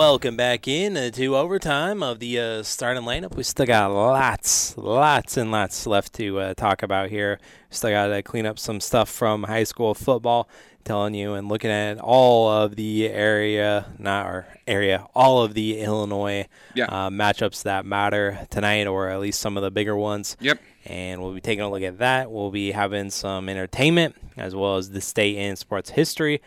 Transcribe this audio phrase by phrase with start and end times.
[0.00, 3.36] welcome back in uh, to overtime of the uh, starting lineup.
[3.36, 7.38] We still got lots, lots and lots left to uh, talk about here.
[7.68, 10.48] Still got to clean up some stuff from high school football.
[10.84, 15.78] Telling you and looking at all of the area, not our area, all of the
[15.78, 16.86] Illinois Yeah.
[16.86, 20.58] uh, matchups that matter tonight, or at least some of the bigger ones Yep.
[20.86, 22.30] and we'll be taking a look at that.
[22.32, 26.40] We'll be having some entertainment as well as the state and sports history.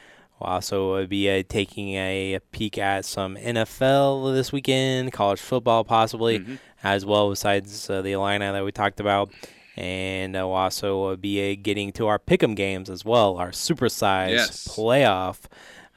[0.44, 6.44] We'll also be uh, taking a peek at some NFL this weekend, college football possibly,
[6.84, 9.32] as well besides uh, the Illini that we talked about.
[9.78, 14.32] And uh, we'll also be uh, getting to our pick'em games as well, our supersize
[14.32, 14.68] Yes.
[14.68, 15.40] playoff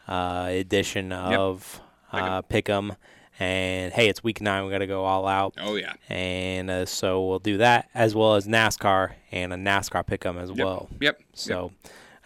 [0.07, 1.81] uh, edition of
[2.13, 2.97] uh, pick'em.
[3.39, 4.65] And hey, it's week nine.
[4.65, 5.55] We got to go all out.
[5.61, 5.93] Oh yeah.
[6.09, 10.51] And uh, so we'll do that as well as NASCAR and a NASCAR pick'em as
[10.53, 10.89] well.
[11.01, 11.21] Yep.
[11.35, 11.73] So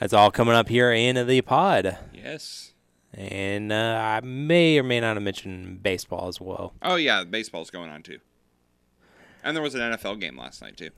[0.00, 1.98] that's all coming up here in the pod.
[2.12, 2.72] Yes.
[3.14, 6.72] And uh, I may or may not have mentioned baseball as well.
[6.82, 7.24] Oh yeah.
[7.24, 8.18] Baseball's going on too.
[9.42, 10.90] And there was an NFL game last night too.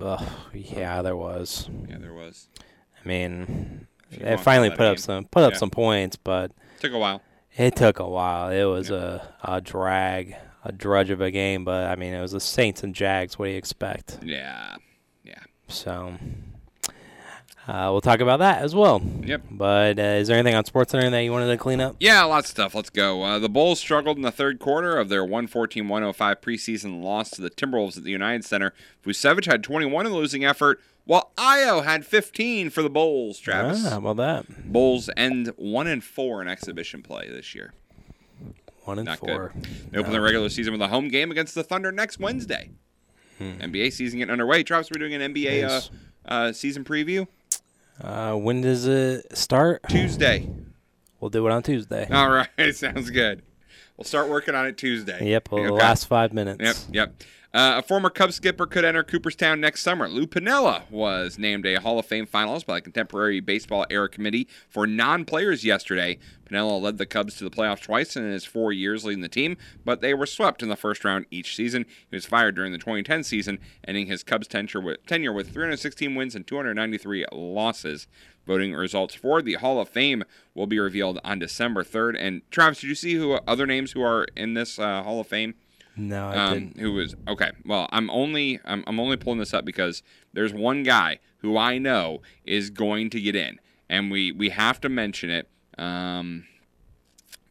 [0.00, 1.68] Ugh, yeah, there was.
[1.88, 2.48] Yeah, there was.
[3.04, 5.02] I mean, they finally put up game.
[5.02, 5.58] some put up Yeah.
[5.58, 7.20] some points, but Took a while.
[7.56, 8.50] it took a while.
[8.50, 11.64] It was a, a drag, a drudge of a game.
[11.64, 13.38] But I mean, it was the Saints and Jags.
[13.38, 14.18] What do you expect?
[14.22, 14.76] Yeah.
[15.24, 15.40] Yeah.
[15.68, 16.14] So
[17.66, 19.00] uh, we'll talk about that as well.
[19.22, 19.42] Yep.
[19.50, 21.96] But uh, is there anything on Sports SportsCenter that you wanted to clean up?
[21.98, 22.74] Yeah, lots of stuff.
[22.74, 23.22] Let's go.
[23.22, 27.50] Uh, the Bulls struggled in the third quarter of their 114-105 preseason loss to the
[27.50, 28.74] Timberwolves at the United Center.
[29.04, 33.38] Vucevic had 21 in the losing effort, while Ayo had 15 for the Bulls.
[33.38, 33.84] Travis.
[33.86, 34.70] Ah, how about that?
[34.72, 37.72] Bulls end one and four in exhibition play this year.
[38.84, 39.52] One and Not four.
[39.54, 39.66] good.
[39.90, 42.70] They open the regular season with a home game against the Thunder next Wednesday.
[43.40, 44.62] NBA season getting underway.
[44.62, 45.80] Travis, we're doing an NBA uh,
[46.26, 47.26] uh, season preview
[48.00, 49.82] Uh, when does it start?
[49.88, 50.48] Tuesday.
[51.20, 52.06] We'll do it on Tuesday.
[52.10, 53.42] All right, sounds good.
[53.96, 55.30] We'll start working on it Tuesday.
[55.30, 56.62] Yep, well, the last five minutes.
[56.62, 57.22] Yep, yep.
[57.54, 60.08] Uh, a former Cubs skipper could enter Cooperstown next summer.
[60.08, 64.48] Lou Piniella was named a Hall of Fame finalist by the Contemporary Baseball Era Committee
[64.68, 66.18] for non-players yesterday.
[66.50, 69.56] Piniella led the Cubs to the playoffs twice in his four years leading the team,
[69.84, 71.86] but they were swept in the first round each season.
[72.10, 76.12] He was fired during the 2010 season, ending his Cubs tenure with, tenure with 316
[76.12, 78.08] wins and 293 losses.
[78.48, 82.16] Voting results for the Hall of Fame will be revealed on December 3rd.
[82.18, 85.28] And Travis, did you see who other names who are in this uh, Hall of
[85.28, 85.54] Fame?
[85.96, 86.78] No, I um, didn't.
[86.78, 87.52] who was okay.
[87.64, 91.78] Well, I'm only I'm, I'm only pulling this up because there's one guy who I
[91.78, 96.44] know is going to get in, and we we have to mention it um,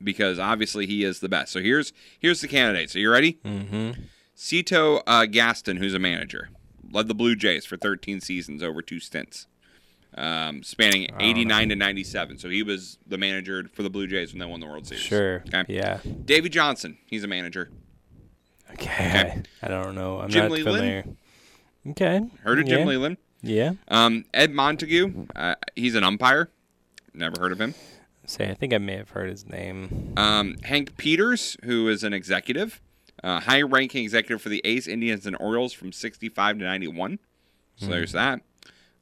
[0.01, 1.51] because obviously he is the best.
[1.51, 2.95] So here's here's the candidates.
[2.95, 3.39] Are you ready?
[3.45, 4.01] Mm-hmm.
[4.35, 6.49] Cito uh, Gaston, who's a manager,
[6.91, 9.47] led the Blue Jays for 13 seasons over two stints,
[10.15, 12.39] um, spanning 89 to 97.
[12.39, 15.03] So he was the manager for the Blue Jays when they won the World Series.
[15.03, 15.43] Sure.
[15.47, 15.65] Okay.
[15.67, 15.99] Yeah.
[16.25, 17.69] Davey Johnson, he's a manager.
[18.73, 19.41] Okay.
[19.61, 20.19] I don't know.
[20.19, 20.77] I'm Jim not Leyland?
[20.77, 21.03] familiar.
[21.89, 22.21] Okay.
[22.43, 22.85] Heard of Jim yeah.
[22.85, 23.17] Leyland?
[23.41, 23.73] Yeah.
[23.89, 26.49] Um, Ed Montague, uh, he's an umpire.
[27.13, 27.75] Never heard of him.
[28.25, 30.13] Say, I think I may have heard his name.
[30.15, 32.81] Um, Hank Peters, who is an executive,
[33.21, 37.19] uh, high-ranking executive for the A's, Indians, and Orioles from 65 to 91.
[37.75, 38.39] So there's that.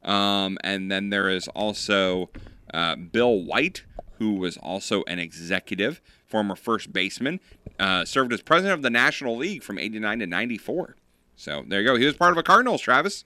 [0.02, 2.30] Um, and then there is also
[2.74, 3.84] uh, Bill White,
[4.18, 6.00] who was also an executive,
[6.32, 7.38] former first baseman,
[7.78, 10.96] uh, served as president of the National League from 89 to 94.
[11.36, 11.96] So there you go.
[11.96, 13.24] He was part of a Cardinals, Travis.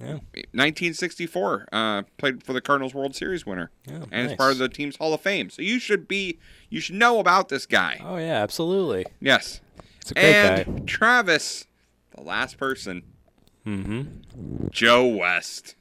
[0.00, 0.18] Yeah.
[0.52, 4.30] 1964, uh, played for the Cardinals World Series winner, Oh, and nice.
[4.32, 5.48] is part of the team's Hall of Fame.
[5.50, 8.00] So you should be, you should know about this guy.
[8.04, 9.06] Oh yeah, absolutely.
[9.20, 9.60] Yes.
[10.00, 10.82] It's a great and guy.
[10.86, 11.66] Travis,
[12.14, 13.02] the last person,
[13.66, 14.68] Mm-hmm.
[14.70, 15.74] Joe West,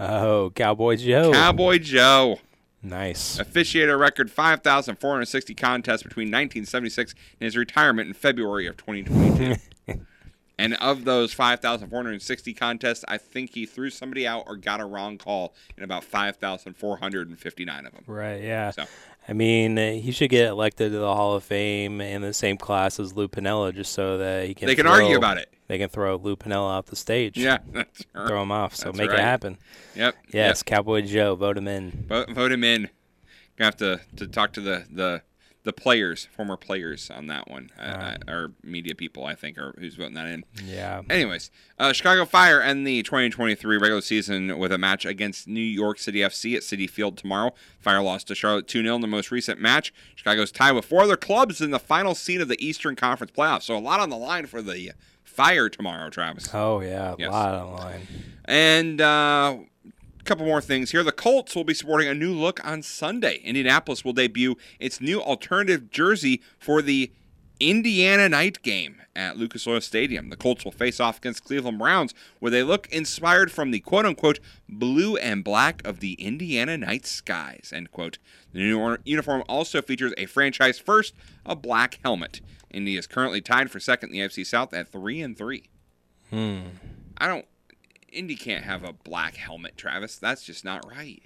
[0.00, 1.30] Oh, Cowboy Joe.
[1.32, 2.38] Cowboy Joe,
[2.82, 3.38] nice.
[3.38, 9.60] officiated a record 5,460 contests between 1976 and his retirement in February of 2022.
[10.58, 15.18] and of those 5,460 contests, I think he threw somebody out or got a wrong
[15.18, 18.04] call in about 5,459 of them.
[18.06, 18.42] Right.
[18.42, 18.70] Yeah.
[18.70, 18.84] So.
[19.28, 22.98] I mean, he should get elected to the Hall of Fame in the same class
[22.98, 24.66] as Lou Piniella, just so that he can.
[24.66, 25.52] They can throw- argue about it.
[25.68, 27.38] They can throw Lou Piniella off the stage.
[27.38, 28.28] Yeah, that's right.
[28.28, 28.74] Throw him off.
[28.74, 29.20] So That's make right.
[29.20, 29.58] it happen.
[29.94, 30.16] Yep.
[30.32, 32.04] Yes, Cowboy Joe, vote him in.
[32.08, 32.90] Vote, vote him in.
[33.56, 35.22] Gonna have to, to talk to the, the
[35.64, 39.74] the players, former players on that one, uh, uh, or media people, I think, or
[39.78, 40.44] who's voting that in.
[40.64, 41.02] Yeah.
[41.08, 45.98] Anyways, uh, Chicago Fire end the 2023 regular season with a match against New York
[46.00, 47.52] City FC at Citi Field tomorrow.
[47.78, 49.92] Fire lost to Charlotte 2 0 in the most recent match.
[50.16, 53.62] Chicago's tied with four other clubs in the final seed of the Eastern Conference playoffs.
[53.62, 54.90] So a lot on the line for the
[55.24, 56.50] Fire tomorrow, Travis.
[56.52, 57.30] Oh yeah, a Yes.
[57.30, 58.06] lot on the line.
[58.44, 59.56] And uh,
[60.22, 61.02] A couple more things here.
[61.02, 63.40] The Colts will be sporting a new look on Sunday.
[63.42, 67.10] Indianapolis will debut its new alternative jersey for the
[67.58, 70.30] Indiana night game at Lucas Oil Stadium.
[70.30, 74.06] The Colts will face off against Cleveland Browns where they look inspired from the quote
[74.06, 74.38] unquote
[74.68, 77.72] blue and black of the Indiana night skies.
[77.74, 78.18] End quote.
[78.52, 81.14] The new uniform also features a franchise first,
[81.44, 82.40] a black helmet.
[82.70, 85.64] Indy is currently tied for second in the AFC South at three and three.
[86.30, 86.60] Hmm.
[87.18, 87.46] I don't
[88.12, 90.16] Indy can't have a black helmet, Travis.
[90.16, 91.22] That's just not right.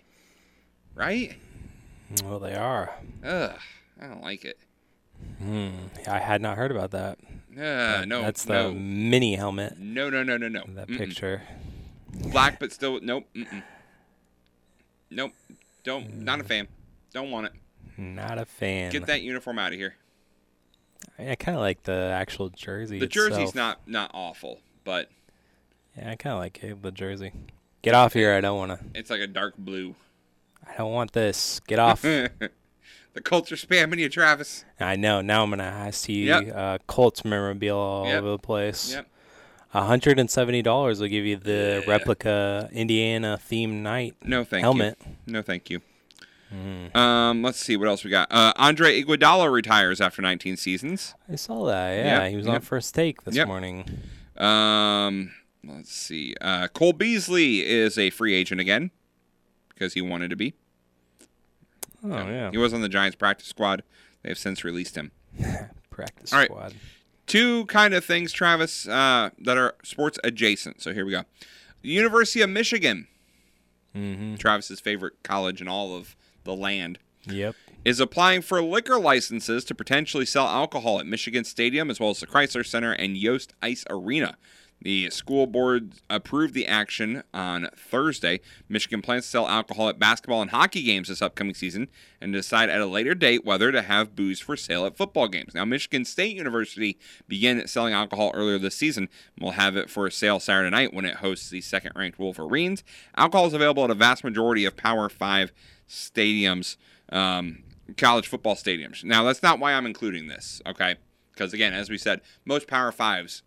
[0.94, 1.36] Right?
[2.24, 2.94] Well, they are.
[3.24, 3.58] Ugh,
[4.00, 4.58] I don't like it.
[5.38, 5.70] Hmm.
[6.06, 7.18] I had not heard about that.
[7.52, 9.78] Uh, no, That's the no, mini helmet.
[9.78, 10.62] no, no, no, no, no.
[10.74, 10.98] That Mm-mm.
[10.98, 11.42] picture.
[12.12, 13.24] Black, but still, nope.
[13.34, 13.62] Mm-mm.
[15.10, 15.32] Nope.
[15.82, 16.18] Don't.
[16.22, 16.68] Not a fan.
[17.12, 17.52] Don't want it.
[17.96, 18.92] Not a fan.
[18.92, 19.94] Get that uniform out of here.
[21.18, 22.98] I, kind of like the actual jersey.
[22.98, 25.08] The jersey's not not awful, but
[25.96, 27.32] Yeah, I kind of like the jersey.
[27.82, 28.34] Get off here!
[28.34, 28.98] I don't want to.
[28.98, 29.94] it's like a dark blue.
[30.68, 31.60] I don't want this.
[31.66, 32.02] Get off!
[32.02, 32.50] the
[33.22, 34.64] Colts are spamming you, Travis.
[34.80, 35.20] I know.
[35.20, 36.52] Now I'm gonna I see Yep.
[36.54, 38.18] uh, Colts memorabilia all Yep.
[38.18, 38.92] over the place.
[38.92, 39.06] Yep.
[39.72, 41.90] hundred and seventy dollars will give you the Yeah.
[41.90, 44.98] replica Indiana themed night No, thank helmet.
[45.06, 45.16] you.
[45.34, 45.80] No, thank you.
[46.54, 46.94] Mm.
[46.96, 48.30] Um, let's see what else we got.
[48.30, 51.14] Uh, Andre Iguodala retires after 19 seasons.
[51.30, 51.90] I saw that.
[51.96, 53.48] Yeah, Yep, he was on first take this Yep.
[53.48, 53.84] morning.
[54.36, 55.32] Um,
[55.68, 56.34] let's see.
[56.40, 58.90] Uh, Cole Beasley is a free agent again
[59.68, 60.54] because he wanted to be.
[62.04, 63.82] Oh yeah, He was on the Giants practice squad.
[64.22, 65.12] They have since released him.
[65.90, 66.46] practice All right.
[66.48, 66.74] squad.
[67.26, 70.80] Two kind of things, Travis, uh, that are sports adjacent.
[70.82, 71.22] So here we go.
[71.82, 73.08] University of Michigan,
[73.96, 74.34] Mm-hmm.
[74.36, 76.14] Travis's favorite college in all of
[76.44, 77.56] the land, Yep.
[77.84, 82.20] is applying for liquor licenses to potentially sell alcohol at Michigan Stadium as well as
[82.20, 84.36] the Crisler Center and Yost Ice Arena.
[84.82, 88.40] The school board approved the action on Thursday.
[88.68, 91.88] Michigan plans to sell alcohol at basketball and hockey games this upcoming season
[92.20, 95.54] and decide at a later date whether to have booze for sale at football games.
[95.54, 100.08] Now, Michigan State University began selling alcohol earlier this season and will have it for
[100.10, 102.84] sale Saturday night when it hosts the second ranked Wolverines.
[103.16, 105.52] Alcohol is available at a vast majority of Power 5
[105.88, 106.76] stadiums,
[107.10, 107.62] um,
[107.96, 109.02] college football stadiums.
[109.04, 110.96] Now, that's not why I'm including this, okay?
[111.32, 113.42] Because, again, as we said, most Power 5s,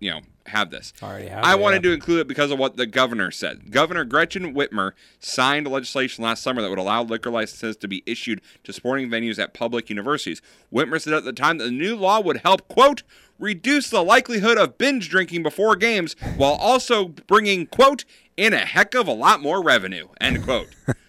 [0.00, 0.92] you know, have this.
[1.02, 1.44] Already have.
[1.44, 1.90] I it, wanted yeah.
[1.90, 3.70] to include it because of what the governor said.
[3.70, 8.40] Governor Gretchen Whitmer signed legislation last summer that would allow liquor licenses to be issued
[8.64, 10.40] to sporting venues at public universities.
[10.72, 13.02] Whitmer said at the time that the new law would help, quote,
[13.38, 18.04] reduce the likelihood of binge drinking before games while also bringing, quote,
[18.36, 20.68] in a heck of a lot more revenue, end quote.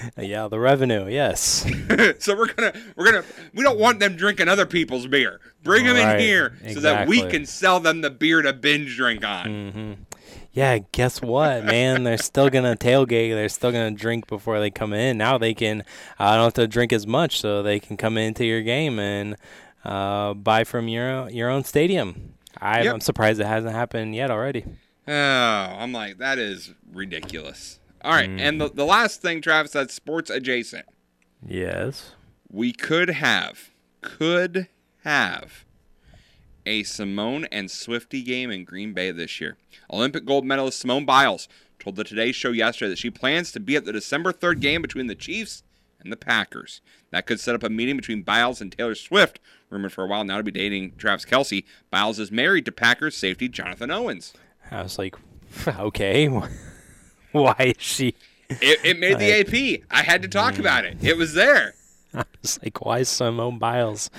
[0.18, 1.06] Yeah, the revenue.
[1.08, 1.66] Yes.
[2.18, 5.40] so we're gonna we're gonna we don't want them drinking other people's beer.
[5.62, 8.96] Bring them in Right, here so that we can sell them the beer to binge
[8.96, 9.70] drink on.
[9.72, 9.92] hmm
[10.52, 12.04] Yeah, guess what, man?
[12.04, 13.30] They're still gonna tailgate.
[13.34, 15.18] They're still gonna drink before they come in.
[15.18, 15.84] Now they can.
[16.18, 19.36] I don't have to drink as much, so they can come into your game and
[19.84, 22.34] uh, buy from your your own stadium.
[22.58, 22.94] I, Yep.
[22.94, 24.64] I'm surprised it hasn't happened yet already.
[25.08, 27.78] Oh, I'm like, that is ridiculous.
[28.06, 28.58] All right, and mm-hmm.
[28.58, 30.86] the, the last thing, Travis, that's sports adjacent.
[31.44, 32.12] Yes.
[32.48, 33.70] We could have,
[34.00, 34.68] could
[35.02, 35.64] have
[36.64, 39.56] a Simone and Swifty game in Green Bay this year.
[39.92, 41.48] Olympic gold medalist Simone Biles
[41.80, 44.82] told the Today Show yesterday that she plans to be at the December 3rd game
[44.82, 45.64] between the Chiefs
[45.98, 46.80] and the Packers.
[47.10, 50.22] That could set up a meeting between Biles and Taylor Swift, rumored for a while
[50.22, 51.64] now to be dating Travis Kelce.
[51.90, 54.32] Biles is married to Packers safety Jonathan Owens.
[54.70, 55.16] I was like,
[55.66, 56.28] okay,
[57.42, 58.14] why is she?
[58.48, 59.82] It, it made the AP.
[59.90, 60.60] I had to talk mm.
[60.60, 60.98] about it.
[61.02, 61.74] It was there.
[62.14, 64.10] I was like, why is Simone Biles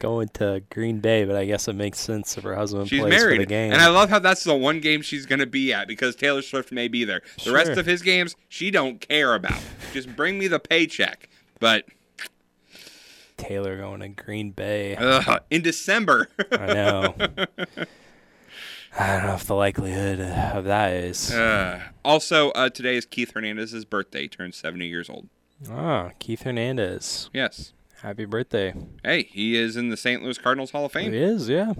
[0.00, 1.24] going to Green Bay?
[1.24, 3.72] But I guess it makes sense if her husband She's plays for the game.
[3.72, 6.42] And I love how that's the one game she's going to be at because Taylor
[6.42, 7.22] Swift may be there.
[7.44, 9.60] The rest of his games, she don't care about.
[9.92, 11.28] Just bring me the paycheck.
[11.58, 11.86] But
[13.38, 14.96] Taylor going to Green Bay.
[14.96, 16.28] ugh, in December.
[16.52, 17.14] I know.
[18.98, 21.30] I don't know if the likelihood of that is.
[21.32, 24.22] Uh, also, uh, today is Keith Hernandez's birthday.
[24.22, 25.28] He turns 70 years old.
[25.70, 27.30] Ah, Keith Hernandez.
[27.32, 27.72] Yes.
[28.02, 28.74] Happy birthday.
[29.04, 30.22] Hey, he is in the St.
[30.22, 31.12] Louis Cardinals Hall of Fame.
[31.12, 31.72] He is, yeah.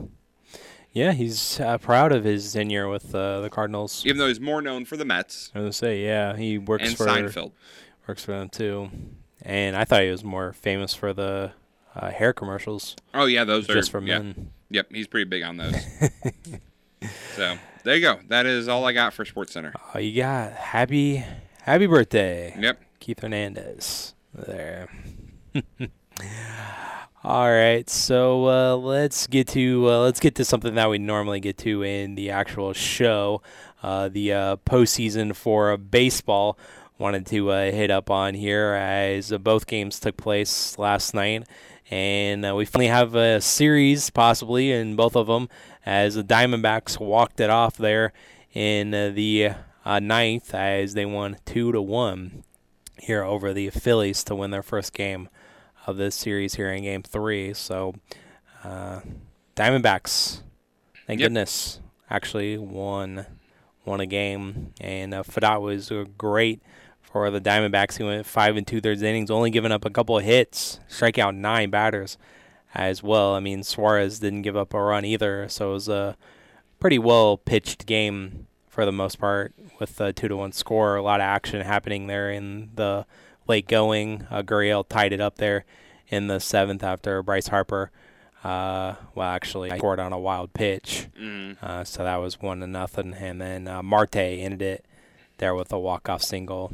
[0.92, 4.04] Yeah, he's uh, proud of his tenure with uh, the Cardinals.
[4.06, 6.88] Even though he's more known for the Mets I was gonna say, yeah, he works
[6.88, 7.52] and for Seinfeld.
[8.08, 8.90] works for them too.
[9.42, 11.52] And I thought he was more famous for the
[11.94, 13.74] uh, hair commercials, Oh, yeah, those are.
[13.74, 14.18] just for yeah.
[14.20, 14.50] men.
[14.70, 15.74] Yep, he's pretty big on those.
[17.36, 18.18] so, there you go.
[18.28, 19.72] That is all I got for Sports Center.
[19.94, 21.24] Oh, you got happy,
[21.62, 22.80] happy birthday, Yep.
[23.00, 24.14] Keith Hernandez.
[24.34, 24.88] There.
[27.24, 31.40] All right, so uh, let's get to uh, let's get to something that we normally
[31.40, 33.42] get to in the actual show,
[33.82, 36.56] uh, the uh, postseason for baseball.
[36.96, 41.46] Wanted to uh, hit up on here as both games took place last night,
[41.90, 45.48] and uh, we finally have a series possibly in both of them
[45.86, 48.12] as the Diamondbacks walked it off there
[48.52, 49.50] in the
[49.86, 52.44] ninth as they won two to one
[52.98, 55.28] here over the Phillies to win their first game
[55.86, 57.54] of this series here in Game Three.
[57.54, 57.94] So,
[58.64, 59.00] uh,
[59.56, 60.42] Diamondbacks,
[61.06, 61.26] thank Yep.
[61.26, 61.80] goodness,
[62.10, 63.26] actually won
[63.84, 66.60] won a game, and uh, Pfaadt was uh, great
[67.00, 67.96] for the Diamondbacks.
[67.96, 71.24] He went five and two thirds innings, only giving up a couple of hits, striking
[71.24, 72.18] out nine batters
[72.74, 73.34] as well.
[73.34, 76.16] I mean, Suarez didn't give up a run either, so it was a
[76.80, 80.96] pretty well pitched game for the most part with a two to one score.
[80.96, 83.06] A lot of action happening there in the
[83.46, 84.26] late going.
[84.30, 85.64] Uh, Gurriel tied it up there
[86.08, 87.90] in the seventh after Bryce Harper.
[88.44, 91.60] Uh, well, actually, I scored on a wild pitch, Mm.
[91.60, 93.12] uh, so that was one to nothing.
[93.14, 94.84] And then uh, Marte ended it
[95.38, 96.72] there with a walk off single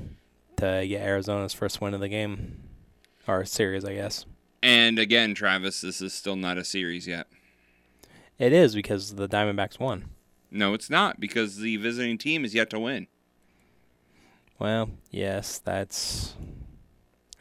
[0.56, 2.60] to get Arizona's first win of the game
[3.26, 4.26] or series, I guess.
[4.64, 7.26] And again, Travis, this is still not a series yet.
[8.38, 10.06] It is because the Diamondbacks won.
[10.50, 13.06] No, it's not because the visiting team is yet to win.
[14.58, 16.34] Well, yes, that's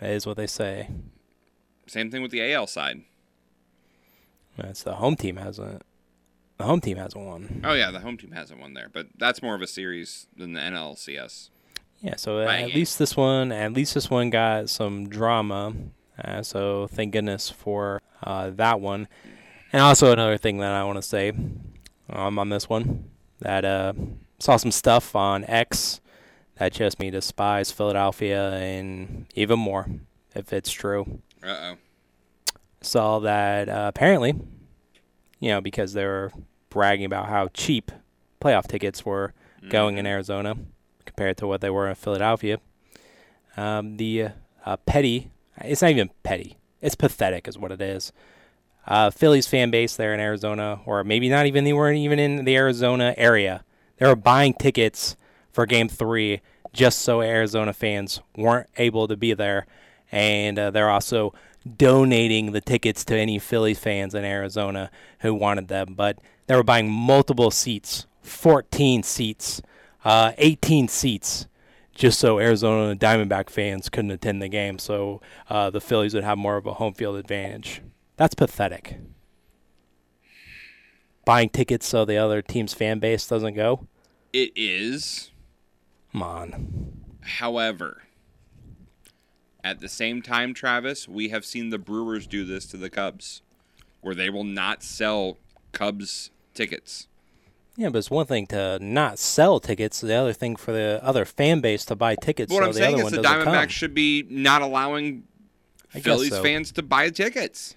[0.02, 0.90] that is what they say.
[1.88, 3.04] Same thing with the AL side.
[4.58, 5.82] That's the home team hasn't.
[6.58, 7.62] The home team hasn't won.
[7.64, 10.52] Oh yeah, the home team hasn't won there, but that's more of a series than
[10.54, 11.52] the NLCS.
[12.02, 15.74] Yeah, so at least this one, at least this one got some drama.
[16.22, 19.08] Uh, so thank goodness for uh, that one.
[19.72, 21.32] And also another thing that I want to say
[22.10, 23.06] um, on this one
[23.40, 23.94] that uh,
[24.40, 26.00] saw some stuff on X
[26.58, 29.88] that just me despise Philadelphia and even more
[30.36, 31.22] if it's true.
[31.44, 31.78] Uh oh.
[32.82, 34.34] Saw that uh, apparently,
[35.40, 36.32] you know, because they were
[36.70, 37.92] bragging about how cheap
[38.42, 39.34] playoff tickets were
[39.70, 40.56] going in Arizona
[41.06, 42.60] compared to what they were in Philadelphia.
[43.56, 44.30] Um, the
[44.66, 48.12] uh, petty, it's not even petty, it's pathetic, is what it is.
[48.86, 52.44] Uh, Phillies fan base there in Arizona, or maybe not even, they weren't even in
[52.44, 53.64] the Arizona area.
[53.98, 55.16] They were buying tickets
[55.52, 56.42] for game three
[56.74, 59.68] just so Arizona fans weren't able to be there.
[60.12, 61.34] And uh, they're also
[61.78, 65.94] donating the tickets to any Phillies fans in Arizona who wanted them.
[65.96, 69.62] But they were buying multiple seats 14 seats,
[70.06, 71.48] uh, 18 seats,
[71.94, 74.80] just so Arizona Diamondback fans couldn't attend the game.
[74.80, 77.82] So uh, the Phillies would have more of a home field advantage.
[78.18, 78.98] That's pathetic.
[81.26, 83.88] Buying tickets so the other team's fan base doesn't go?
[84.34, 85.32] It is.
[86.12, 86.94] Come on.
[87.22, 88.04] However,
[89.64, 93.42] at the same time, Travis, we have seen the Brewers do this to the Cubs,
[94.02, 95.38] where they will not sell
[95.72, 97.08] Cubs tickets.
[97.76, 100.00] Yeah, but it's one thing to not sell tickets.
[100.02, 102.52] The other thing for the other fan base to buy tickets.
[102.54, 103.68] What so I'm saying is the Diamondbacks come.
[103.70, 105.24] should be not allowing
[105.94, 106.44] I Phillies so.
[106.44, 107.76] fans to buy tickets.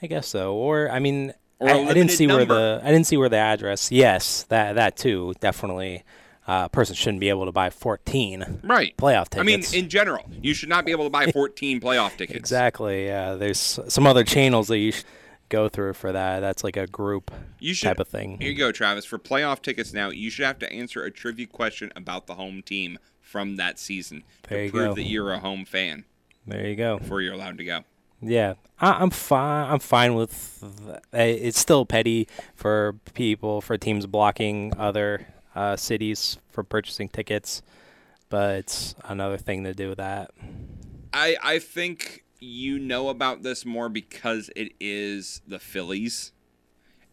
[0.00, 0.54] I guess so.
[0.54, 3.36] Or I mean, Or I, I didn't see where the I didn't see where the
[3.36, 3.92] address.
[3.92, 6.04] Yes, that that too definitely.
[6.48, 8.96] Uh, a person shouldn't be able to buy 14 Right.
[8.96, 9.40] playoff tickets.
[9.40, 12.38] I mean, in general, you should not be able to buy 14 playoff tickets.
[12.38, 13.06] exactly.
[13.06, 15.04] Yeah, there's some other channels that you should
[15.48, 16.40] go through for that.
[16.40, 17.86] That's like a group You should.
[17.86, 18.38] type of thing.
[18.40, 19.04] Here you go, Travis.
[19.04, 22.62] For playoff tickets now, you should have to answer a trivia question about the home
[22.62, 24.94] team from that season There to you prove go.
[24.94, 26.04] that you're a home fan
[26.46, 26.98] There you go.
[26.98, 27.80] before you're allowed to go.
[28.22, 29.70] Yeah, I, I'm fine.
[29.70, 30.58] I'm fine with.
[30.60, 37.08] th- uh, It's still petty for people for teams blocking other uh, cities for purchasing
[37.10, 37.60] tickets,
[38.30, 40.30] but it's another thing to do with that.
[41.12, 46.32] I I think you know about this more because it is the Phillies,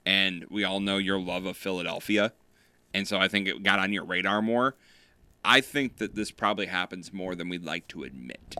[0.06, 2.34] and we all know your love of Philadelphia,
[2.94, 4.75] and so I think it got on your radar more.
[5.44, 8.56] I think that this probably happens more than we'd like to admit.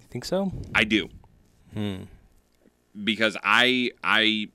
[0.00, 0.52] You think so?
[0.74, 1.08] I do.
[1.72, 2.04] Hmm.
[3.02, 4.48] Because I I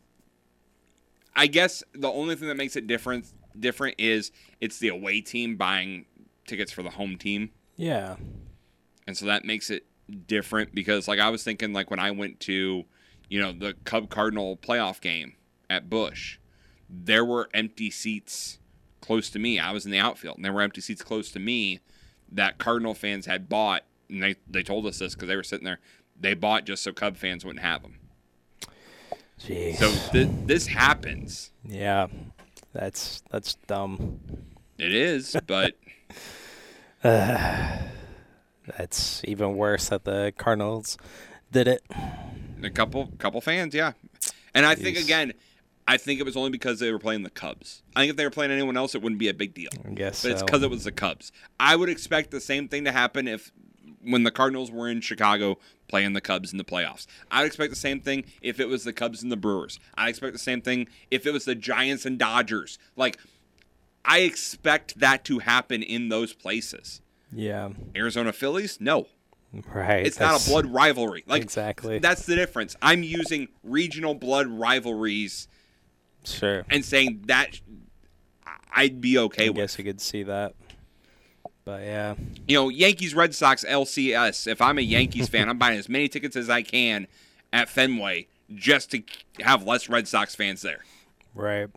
[1.36, 3.26] I guess the only thing that makes it different
[3.60, 4.32] different is
[4.62, 6.06] it's the away team buying
[6.48, 7.52] tickets for the home team.
[7.76, 8.16] Yeah.
[9.06, 12.40] And so that makes it different because like I was thinking like when I went
[12.42, 12.84] to,
[13.30, 15.34] you know, the Cub Cardinal playoff game
[15.70, 16.38] at Busch,
[16.90, 18.60] there were empty seats
[19.02, 19.60] close to me.
[19.60, 21.80] I was in the outfield and there were empty seats close to me
[22.32, 25.66] that Cardinal fans had bought and they they told us this cuz they were sitting
[25.66, 25.80] there.
[26.20, 28.00] They bought just so Cub fans wouldn't have them.
[29.40, 29.78] Jeez.
[29.78, 31.52] So th- this happens.
[31.66, 32.08] yeah,
[32.72, 34.20] that's that's dumb.
[34.78, 35.76] It is, but
[38.78, 40.98] That's even worse that the Cardinals
[41.52, 41.84] did it.
[42.64, 43.94] A couple couple fans, yeah.
[44.54, 45.34] And I think again,
[45.88, 47.84] I think it was only because they were playing the Cubs.
[47.96, 49.70] I think if they were playing anyone else, it wouldn't be a big deal.
[49.86, 51.32] I guess But it's because it was the Cubs.
[51.60, 53.52] I would expect the same thing to happen if
[54.02, 57.06] when the Cardinals were in Chicago playing the Cubs in the playoffs.
[57.32, 59.80] I'd expect the same thing if it was the Cubs and the Brewers.
[59.96, 62.80] I expect the same thing if it was the Giants and Dodgers.
[62.96, 63.18] Like
[64.06, 67.02] I expect that to happen in those places.
[67.36, 68.80] Yeah, Arizona Phillies?
[68.82, 69.08] No.
[69.74, 70.06] right.
[70.06, 71.24] It's not a blood rivalry.
[71.28, 72.00] Like Exactly.
[72.00, 72.76] That's the difference.
[72.82, 75.48] I'm using regional blood rivalries
[76.26, 76.66] Sure.
[76.70, 77.60] and saying that
[78.76, 79.58] I'd be okay I with.
[79.58, 80.56] guess you could see that.
[81.66, 82.16] But yeah,
[82.48, 84.48] You know, Yankees Red Sox LCS.
[84.48, 87.08] If I'm a Yankees fan, I'm buying as many tickets as I can
[87.54, 89.04] at Fenway just to
[89.42, 90.80] have less Red Sox fans there.
[91.36, 91.68] right.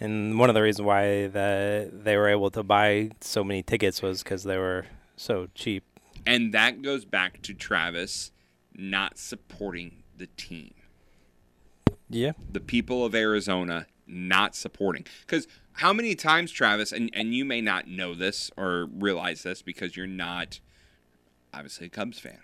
[0.00, 4.02] And one of the reasons why that they were able to buy so many tickets
[4.02, 4.86] was because they were
[5.16, 5.84] so cheap.
[6.26, 8.32] And that goes back to Travis
[8.74, 10.74] not supporting the team.
[12.10, 12.32] Yeah.
[12.50, 15.06] the people of Arizona not supporting.
[15.22, 19.62] Because how many times, Travis, and, and you may not know this or realize this
[19.62, 20.60] because you're not
[21.52, 22.40] obviously a Cubs fan.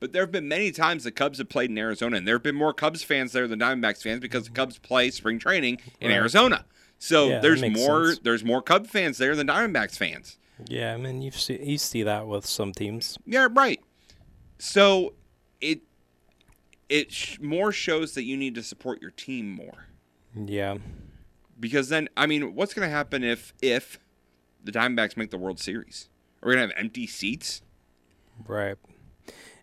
[0.00, 2.42] But there have been many times the Cubs have played in Arizona, and there have
[2.42, 6.08] been more Cubs fans there than Diamondbacks fans because the Cubs play spring training in
[6.08, 6.16] Right.
[6.16, 6.64] Arizona.
[6.98, 8.20] So Yeah, there's more sense.
[8.24, 10.38] there's more Cub fans there than Diamondbacks fans.
[10.66, 13.16] Yeah, I mean you see you see that with some teams.
[13.26, 13.80] Yeah, right.
[14.58, 15.14] So
[15.60, 15.80] it
[16.88, 19.86] it sh- more shows that you need to support your team more.
[20.34, 20.78] Yeah.
[21.58, 23.98] because then I mean, what's going to happen if if
[24.64, 26.08] the Diamondbacks make the World Series?
[26.42, 27.62] Are we going to have empty seats?
[28.46, 28.76] Right.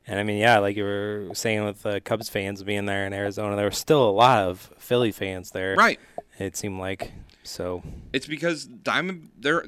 [0.08, 3.14] And I mean, yeah, like you were saying with the Cubs fans being there in
[3.14, 5.76] Arizona, there were still a lot of Philly fans there.
[5.76, 6.00] Right.
[6.40, 7.12] It seemed like
[7.44, 7.84] so.
[8.14, 9.32] It's because Diamond.
[9.38, 9.66] There.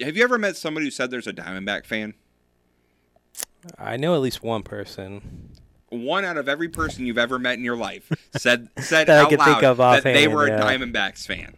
[0.00, 2.14] Have you ever met somebody who said there's a Diamondback fan?
[3.78, 5.50] I know at least one person.
[5.88, 9.22] One out of every person you've ever met in your life said said That I
[9.22, 10.60] out loud think of that they were a yeah.
[10.60, 11.56] Diamondbacks fan.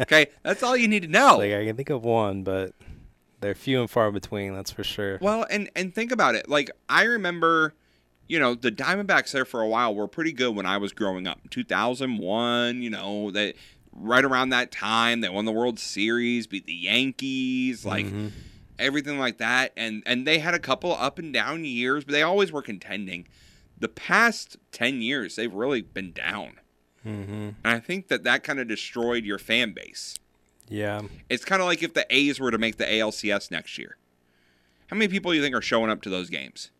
[0.00, 1.38] Okay, that's all you need to know.
[1.38, 2.72] Like I can think of one, but
[3.44, 4.54] they're few and far between.
[4.54, 5.18] That's for sure.
[5.20, 6.48] Well, and and think about it.
[6.48, 7.74] Like I remember,
[8.26, 11.26] you know, the Diamondbacks there for a while were pretty good when I was growing
[11.26, 11.40] up.
[11.50, 13.54] 2001, you know, they
[13.92, 18.32] right around that time they won the World Series, beat the Yankees, like Mhm.
[18.78, 19.72] everything like that.
[19.76, 23.28] And and they had a couple up and down years, but they always were contending.
[23.78, 26.60] The past 10 years, they've really been down.
[27.06, 27.54] Mhm.
[27.62, 30.14] And I think that that kind of destroyed your fan base.
[30.68, 31.02] Yeah.
[31.28, 33.96] It's kind of like if the A's were to make the ALCS next year.
[34.88, 36.70] How many people do you think are showing up to those games?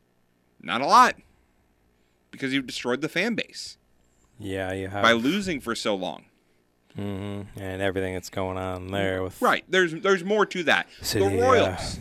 [0.61, 1.17] Not a lot.
[2.31, 3.77] Because you've destroyed the fan base
[4.39, 4.73] Yeah.
[4.73, 5.03] You have.
[5.03, 6.25] by losing for so long.
[6.99, 7.59] Mm-hmm.
[7.61, 9.41] And everything that's going on there with.
[9.43, 9.65] Right.
[9.69, 10.87] There's there's more to that.
[11.03, 11.39] So, the.
[11.41, 11.99] Royals,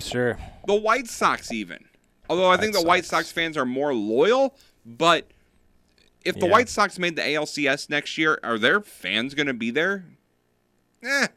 [0.00, 0.38] Sure.
[0.66, 1.84] the White Sox even.
[2.28, 3.26] Although I think White the White Sox.
[3.28, 5.28] Sox fans are more loyal, but
[6.24, 6.52] if the Yeah.
[6.52, 10.04] White Sox made the ALCS next year, are their fans going to be there?
[11.02, 11.28] Eh.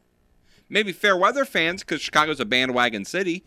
[0.68, 3.42] Maybe fair weather fans because Chicago's a bandwagon city.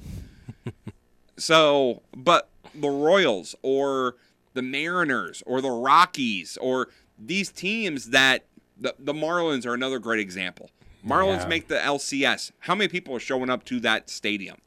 [1.38, 4.16] so, but the Royals or
[4.54, 8.46] the Mariners or the Rockies or these teams that
[8.80, 10.70] the, the Marlins are another great example.
[11.06, 11.48] Marlins Yeah.
[11.48, 12.52] make the LCS.
[12.60, 14.58] How many people are showing up to that stadium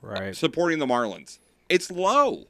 [0.00, 0.34] Right.
[0.36, 1.38] supporting the Marlins?
[1.68, 2.46] It's low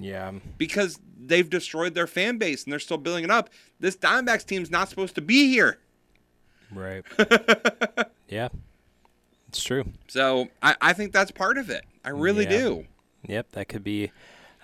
[0.00, 0.32] Yeah.
[0.56, 3.50] because they've destroyed their fan base and they're still building it up.
[3.80, 5.78] This Diamondbacks team's not supposed to be here.
[6.72, 7.04] Right.
[8.28, 8.48] yeah.
[9.48, 9.84] It's true.
[10.08, 11.84] So I, I think that's part of it.
[12.04, 12.50] I really Yeah.
[12.50, 12.84] do.
[13.26, 14.12] Yep, that could be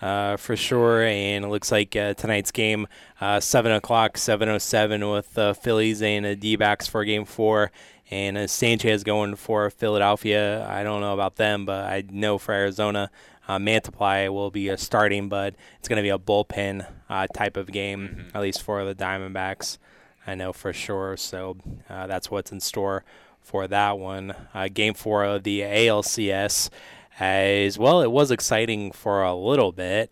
[0.00, 1.02] uh, for sure.
[1.02, 2.86] And it looks like uh, tonight's game,
[3.20, 7.72] uh, seven o'clock, seven oh seven, with the Phillies and the D-backs for Game Four,
[8.10, 10.66] and uh, Sanchez going for Philadelphia.
[10.68, 13.10] I don't know about them, but I know for Arizona,
[13.48, 17.72] uh, Mantiply will be starting, but it's going to be a bullpen uh, type of
[17.72, 19.78] game, at least for the Diamondbacks.
[20.26, 21.16] I know for sure.
[21.16, 21.56] So
[21.88, 23.04] uh, that's what's in store
[23.40, 24.34] for that one.
[24.54, 26.70] Uh, game four of the ALCS.
[27.20, 30.10] As well, it was exciting for a little bit,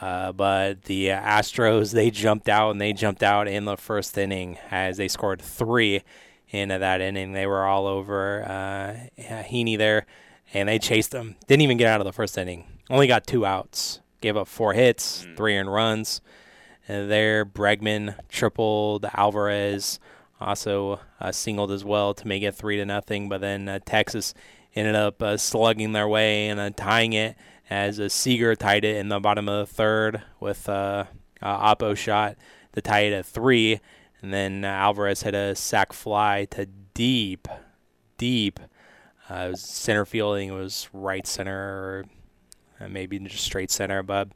[0.00, 4.58] uh, but the Astros they jumped out and they jumped out in the first inning
[4.68, 6.02] as they scored three
[6.48, 7.34] into that inning.
[7.34, 10.06] They were all over uh, Heaney there,
[10.52, 11.36] and they chased them.
[11.46, 12.64] Didn't even get out of the first inning.
[12.90, 14.00] Only got two outs.
[14.20, 16.20] Gave up four hits, three earned runs.
[16.90, 19.06] There, Bregman tripled.
[19.14, 20.00] Alvarez
[20.40, 23.28] also uh, singled as well to make it three to nothing.
[23.28, 24.34] But then uh, Texas
[24.74, 27.36] ended up uh, slugging their way and uh, tying it
[27.68, 31.04] as Seager tied it in the bottom of the third with uh,
[31.40, 32.36] uh, Oppo shot
[32.72, 33.80] to tie it at three.
[34.22, 37.46] And then uh, Alvarez hit a sac fly to deep,
[38.18, 38.58] deep.
[39.54, 40.48] Center fielding.
[40.48, 42.04] It was right center
[42.80, 44.28] or maybe just straight center, but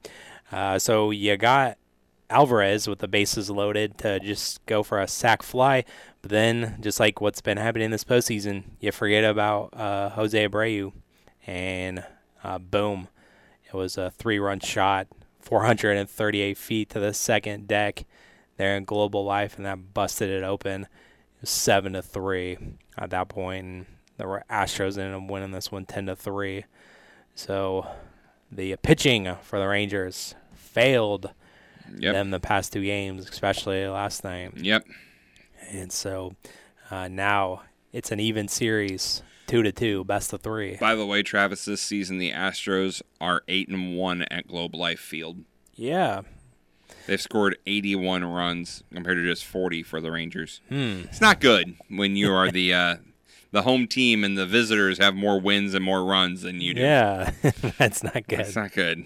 [0.79, 1.79] so you got
[2.35, 5.85] Alvarez with the bases loaded to just go for a sac fly.
[6.21, 10.93] But then, just like what's been happening this postseason, you forget about uh, Jose Abreu,
[11.47, 12.05] and
[12.43, 13.09] uh, boom,
[13.65, 15.07] it was a three-run shot,
[15.41, 18.05] 438 feet to the second deck
[18.57, 20.83] there in Global Life, and that busted it open.
[20.83, 20.89] It
[21.41, 22.59] was seven to three
[22.99, 23.65] at that point.
[23.65, 26.65] And the Astros ended up winning this one 10 to three.
[27.35, 27.87] So
[28.51, 31.33] the pitching for the Rangers failed
[31.97, 32.15] Yep.
[32.15, 34.57] them the past two games, especially last night.
[34.57, 34.87] Yep.
[35.71, 36.35] And so
[36.91, 40.77] uh, now it's an even series, two to two, best of three.
[40.77, 45.01] By the way, Travis, this season the Astros are eight and one at Globe Life
[45.01, 45.39] Field.
[45.75, 46.23] Yeah.
[47.07, 50.61] They've scored 81 runs compared to just 40 for the Rangers.
[50.69, 51.03] Hmm.
[51.05, 52.97] It's not good when you are the uh,
[53.51, 56.81] the home team and the visitors have more wins and more runs than you do.
[56.81, 57.31] Yeah.
[57.79, 58.39] That's not good.
[58.41, 59.05] That's not good.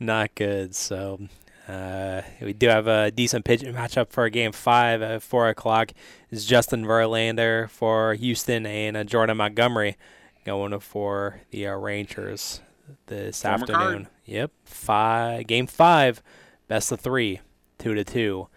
[0.00, 0.74] not good.
[0.74, 1.20] So
[1.68, 5.92] uh, we do have a decent pitch matchup for game five at four o'clock.
[6.30, 9.96] Is Justin Verlander for Houston and uh, Jordan Montgomery
[10.44, 12.60] going for the uh, Rangers
[13.06, 13.78] this Former afternoon.
[14.04, 14.06] card.
[14.26, 16.22] Yep, five game five,
[16.68, 17.40] best of three,
[17.78, 18.48] two to two.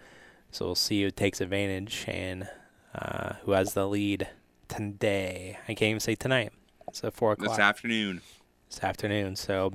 [0.50, 2.48] So we'll see who takes advantage and
[2.94, 4.28] uh, who has the lead
[4.68, 5.58] today.
[5.64, 6.52] I can't even say tonight.
[6.88, 8.22] It's at four o'clock This afternoon.
[8.70, 9.36] this afternoon.
[9.36, 9.72] So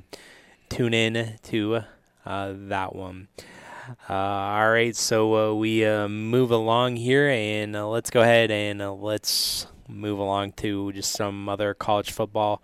[0.70, 1.82] tune in to
[2.26, 3.28] uh, that one.
[4.10, 8.50] Uh, all right, so uh, we uh, move along here, and uh, let's go ahead
[8.50, 12.62] and let's move along to just some other college football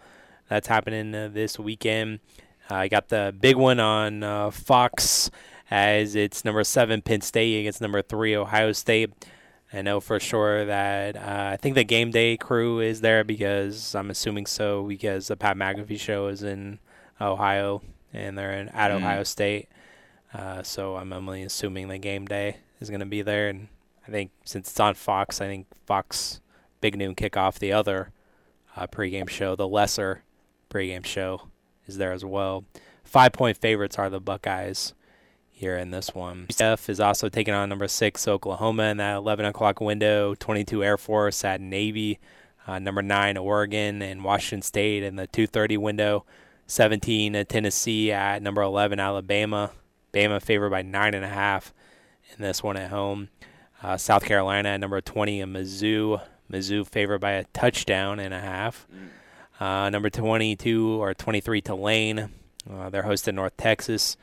[0.47, 2.19] that's happening this weekend.
[2.69, 5.29] I got the big one on Fox
[5.71, 9.11] as it's number seven Penn State against number three Ohio State.
[9.71, 13.93] I know for sure that uh, I think the game day crew is there because
[13.93, 16.79] I'm assuming so because the Pat McAfee show is in
[17.21, 18.95] Ohio and they're in, at Mm.
[18.97, 19.67] Ohio State.
[20.33, 23.67] Uh, so I'm only assuming the game day is going to be there, and
[24.07, 26.39] I think since it's on Fox, I think Fox
[26.81, 28.11] Big Noon Kickoff, the other
[28.75, 30.23] uh, pregame show, the lesser
[30.69, 31.47] pregame show,
[31.87, 32.63] is there as well.
[33.03, 34.93] Five point favorites are the Buckeyes
[35.49, 36.45] here in this one.
[36.49, 40.35] UCF is also taking on number six Oklahoma in that 11 o'clock window.
[40.35, 42.19] 22 Air Force at Navy.
[42.67, 46.23] Uh, number nine Oregon and Washington State in the 2:30 window.
[46.69, 49.71] 17 uh, Tennessee at number 11 Alabama.
[50.13, 51.73] Bama favored by nine and a half
[52.35, 53.29] in this one at home.
[53.81, 56.21] Uh, South Carolina at number 20 and Mizzou.
[56.51, 58.87] Mizzou favored by a touchdown and a half.
[59.59, 62.29] Uh, number 22 or 23 Tulane.
[62.71, 64.15] Uh, they're hosting North Texas.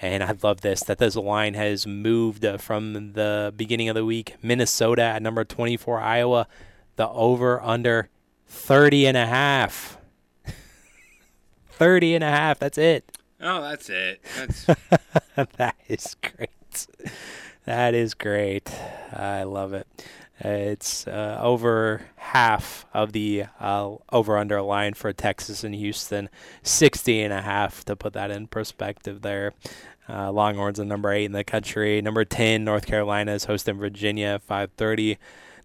[0.00, 4.04] And I love this that this line has moved uh, from the beginning of the
[4.04, 4.36] week.
[4.42, 6.46] Minnesota at number 24, Iowa,
[6.96, 8.08] the over under
[8.46, 9.97] 30 and a half.
[11.78, 13.16] 30 and a half, that's it.
[13.40, 14.20] Oh, that's it.
[14.36, 14.66] That's
[15.56, 16.86] that is great.
[17.64, 18.70] That is great.
[19.12, 19.86] I love it.
[20.40, 26.28] It's uh, over half of the uh, over under line for Texas and Houston,
[26.62, 29.52] 60 and a half to put that in perspective there.
[30.08, 32.00] Uh, Longhorns are number eight in the country.
[32.00, 35.18] Number 10, North Carolina is hosting Virginia 5:30.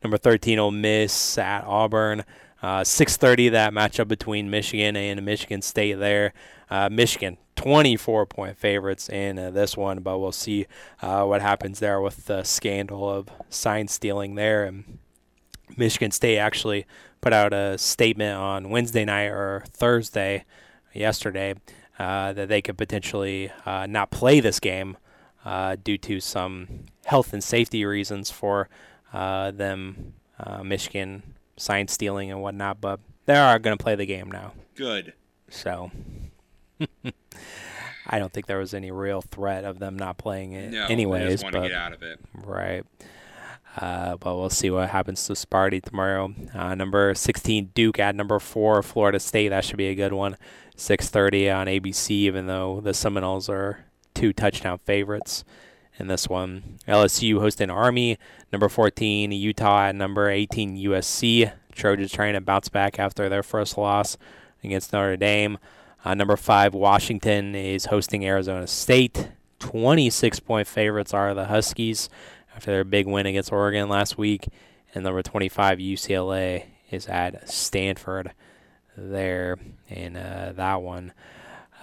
[0.04, 2.26] Number 13, Ole Miss at Auburn.
[2.63, 6.34] Uh, 6:30 that matchup between Michigan and Michigan State there.
[6.69, 10.65] Uh, Michigan 24 point favorites in uh, this one, but we'll see
[11.02, 14.63] uh, what happens there with the scandal of sign stealing there.
[14.63, 14.99] And
[15.76, 16.86] Michigan State actually
[17.19, 20.45] put out a statement on Wednesday night or Thursday,
[20.93, 21.56] yesterday,
[21.99, 24.95] uh, that they could potentially uh, not play this game
[25.84, 28.69] due to some health and safety reasons for
[29.12, 30.13] them,
[30.63, 31.23] Michigan
[31.58, 32.80] sign stealing and whatnot.
[32.82, 34.54] But they are going to play the game now.
[34.76, 35.13] good.
[35.50, 35.92] So
[38.08, 41.24] I don't think there was any real threat of them not playing it No, anyways.
[41.26, 42.20] they just want to but get out of it.
[42.34, 42.84] right.
[43.78, 46.32] Uh, but we'll see what happens to Sparty tomorrow.
[46.54, 49.50] Uh, number 16 Duke at number four Florida State.
[49.50, 50.38] That should be a good one.
[50.78, 52.12] 6:30 on ABC.
[52.12, 55.44] Even though the Seminoles are two touchdown favorites
[55.97, 56.79] in this one.
[56.88, 58.17] LSU hosting Army.
[58.51, 61.51] Number 14 Utah at number 18 USC.
[61.73, 64.17] Trojans trying to bounce back after their first loss
[64.63, 65.58] against Notre Dame.
[66.06, 69.29] Uh, number five, Washington is hosting Arizona State.
[69.60, 72.10] 26 point favorites are the Huskies
[72.56, 74.47] after their big win against Oregon last week.
[74.93, 78.34] And number 25, UCLA is at Stanford
[78.95, 79.58] there
[79.89, 81.13] in uh, that one.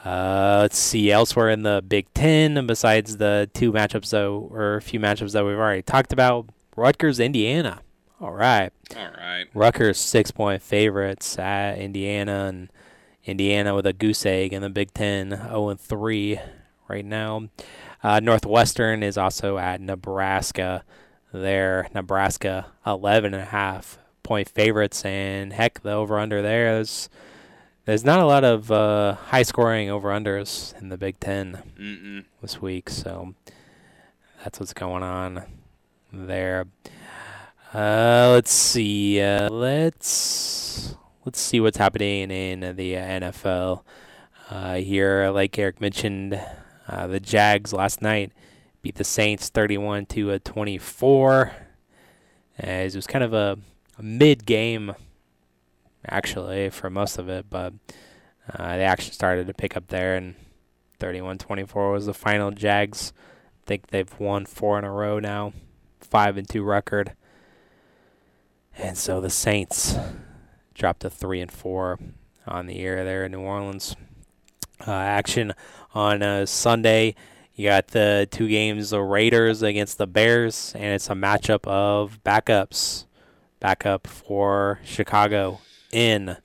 [0.05, 4.83] Uh, let's see elsewhere in the Big Ten, besides the two matchups that, or a
[4.83, 7.81] few matchups that we've already talked about, Rutgers, Indiana.
[8.21, 8.71] All right.
[8.97, 9.47] All right.
[9.55, 12.71] Rutgers six point favorites at Indiana and
[13.25, 16.41] Indiana with a goose egg in the Big Ten, 0 and 3
[16.89, 17.49] right now.
[18.03, 20.85] Uh, Northwestern is also at Nebraska.
[21.33, 27.09] There, Nebraska 11 and a half point favorites, and heck, the over under there is
[27.91, 32.25] there's not a lot of uh, high scoring over unders in the Big 10 Mm-mm.
[32.41, 33.35] this week, so
[34.45, 35.43] that's what's going on
[36.13, 36.67] there.
[37.75, 39.21] Uh, let's see.
[39.21, 43.83] Uh, let's let's see what's happening in the NFL
[44.51, 45.29] uh, here.
[45.31, 46.41] Like Eric mentioned,
[46.87, 48.31] uh, the Jags last night
[48.83, 51.53] beat the Saints 31 to 24.
[52.57, 53.59] As it was kind of a,
[53.99, 54.95] a mid game
[56.09, 57.75] actually for most of it, but
[58.53, 60.35] uh, they actually started to pick up there, and
[60.99, 62.51] 31-24 was the final.
[62.51, 63.13] Jags
[63.63, 65.53] I think they've won four in a row now,
[66.01, 67.13] five and two record,
[68.77, 69.97] and so the Saints
[70.75, 71.99] dropped to three and four
[72.47, 73.95] on the year there in New Orleans.
[74.87, 75.53] Uh, action
[75.95, 77.15] on uh, Sunday.
[77.55, 82.19] You got the two games, the Raiders against the Bears, and it's a matchup of
[82.25, 83.05] backups.
[83.61, 85.61] Backup for Chicago
[85.93, 86.37] in,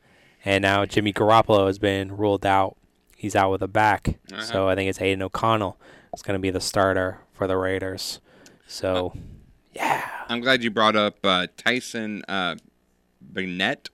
[0.43, 2.75] and now Jimmy Garoppolo has been ruled out.
[3.17, 4.41] He's out with a back, Uh-huh.
[4.41, 5.77] so I think it's Aidan O'Connell.
[6.13, 8.19] is going to be the starter for the Raiders.
[8.67, 9.13] So,
[9.73, 12.55] yeah, I'm glad you brought up uh, Tyson uh,
[13.21, 13.89] Bennett.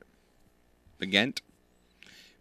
[1.02, 1.40] Bagent.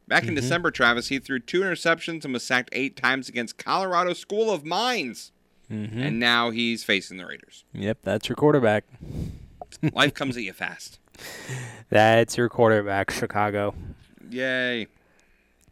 [0.07, 0.37] Back in Mhm.
[0.37, 4.65] December, Travis, he threw two interceptions and was sacked eight times against Colorado School of
[4.65, 5.33] Mines.
[5.69, 7.65] hmm And now he's facing the Raiders.
[7.73, 8.85] yep, that's your quarterback.
[9.95, 10.99] Life comes at you fast.
[11.91, 13.75] That's your quarterback, Chicago.
[14.31, 14.87] Yay.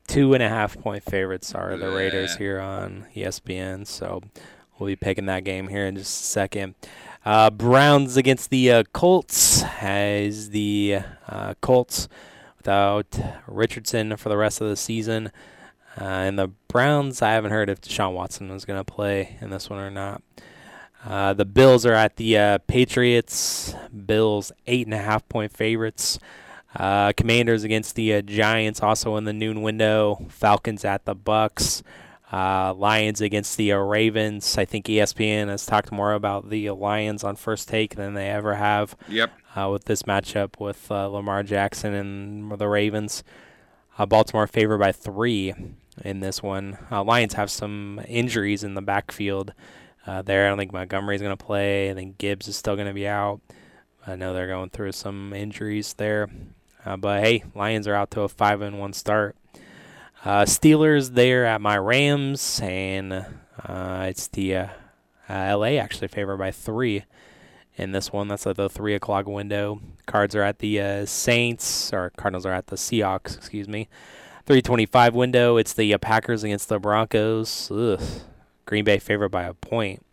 [0.06, 3.86] Two and a half point favorites are the Raiders here on ESPN.
[3.86, 4.22] So
[4.78, 6.74] we'll be picking that game here in just a second.
[7.24, 12.08] Uh, Browns against the uh, Colts as the uh, Colts
[12.56, 15.30] without Richardson for the rest of the season.
[16.00, 19.50] Uh, and the Browns, I haven't heard if Deshaun Watson was going to play in
[19.50, 20.22] this one or not.
[21.04, 23.74] Uh, the Bills are at the uh, Patriots.
[24.06, 26.18] Bills eight and a half point favorites.
[26.74, 30.26] Uh, Commanders against the uh, Giants, also in the noon window.
[30.28, 31.82] Falcons at the Bucks.
[32.30, 34.58] Uh, Lions against the uh, Ravens.
[34.58, 38.56] I think ESPN has talked more about the Lions on first take than they ever
[38.56, 39.30] have Yep.
[39.56, 43.24] uh, with this matchup with uh, Lamar Jackson and the Ravens.
[43.98, 45.54] Uh, Baltimore favored by three
[46.04, 46.76] in this one.
[46.92, 49.54] Uh, Lions have some injuries in the backfield
[50.08, 50.46] uh, there.
[50.46, 51.90] I don't think Montgomery's going to play.
[51.90, 53.40] I think Gibbs is still going to be out.
[54.06, 56.30] I know they're going through some injuries there.
[56.84, 59.36] Uh, but hey, Lions are out to a five and one start.
[60.24, 64.66] Uh, Steelers there at my Rams, and uh, it's the uh,
[65.28, 67.04] uh, LA actually favored by three
[67.76, 68.28] in this one.
[68.28, 69.80] That's at the three o'clock window.
[70.06, 73.36] Cards are at the Saints, or Cardinals are at the Seahawks.
[73.36, 73.88] Excuse me.
[74.46, 75.58] 325 window.
[75.58, 77.70] It's the Packers against the Broncos.
[77.70, 78.00] Ugh.
[78.68, 80.04] Green Bay favored by a point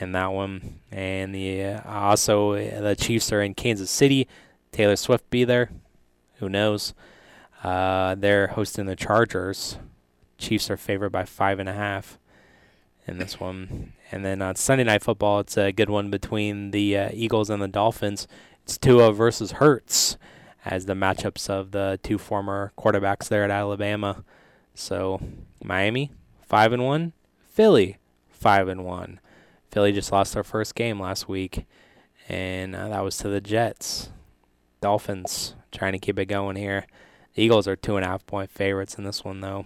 [0.00, 0.80] in that one.
[0.90, 4.26] And the uh, also uh, the Chiefs are in Kansas City.
[4.72, 5.70] Taylor Swift be there.
[6.40, 6.92] Who knows?
[7.62, 9.78] Uh, they're hosting the Chargers.
[10.38, 12.18] Chiefs are favored by five and a half
[13.06, 13.92] in this one.
[14.10, 17.62] And then on Sunday Night Football, it's a good one between the uh, Eagles and
[17.62, 18.26] the Dolphins.
[18.64, 20.16] It's Tua versus Hurts
[20.64, 24.24] as the matchups of the two former quarterbacks there at Alabama.
[24.74, 25.20] So
[25.62, 26.10] Miami
[26.42, 27.12] five and one,
[27.58, 27.96] Philly
[28.28, 29.18] five and one.
[29.72, 31.66] Philly just lost their first game last week,
[32.28, 34.10] and uh, that was to the Jets.
[34.80, 36.86] Dolphins trying to keep it going here.
[37.34, 39.64] Eagles are two and a half point favorites in this one, though.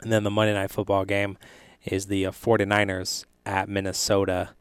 [0.00, 1.36] And then the Monday Night Football game
[1.84, 4.54] is the uh, 49ers at Minnesota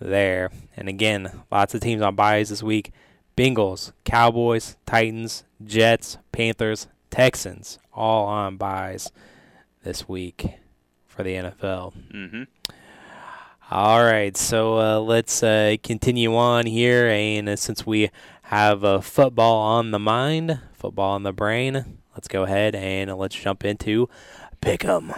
[0.00, 0.50] there.
[0.78, 2.92] And again, lots of teams on buys this week.
[3.36, 9.12] Bengals, Cowboys, Titans, Jets, Panthers, Texans, all on buys
[9.82, 10.46] this week
[11.14, 11.92] for the NFL.
[12.12, 12.42] Mm-hmm.
[13.70, 17.08] All right, so uh, let's uh, continue on here.
[17.08, 18.10] And uh, since we
[18.42, 23.16] have uh, football on the mind, football on the brain, let's go ahead and uh,
[23.16, 24.08] let's jump into
[24.60, 25.12] pick 'em.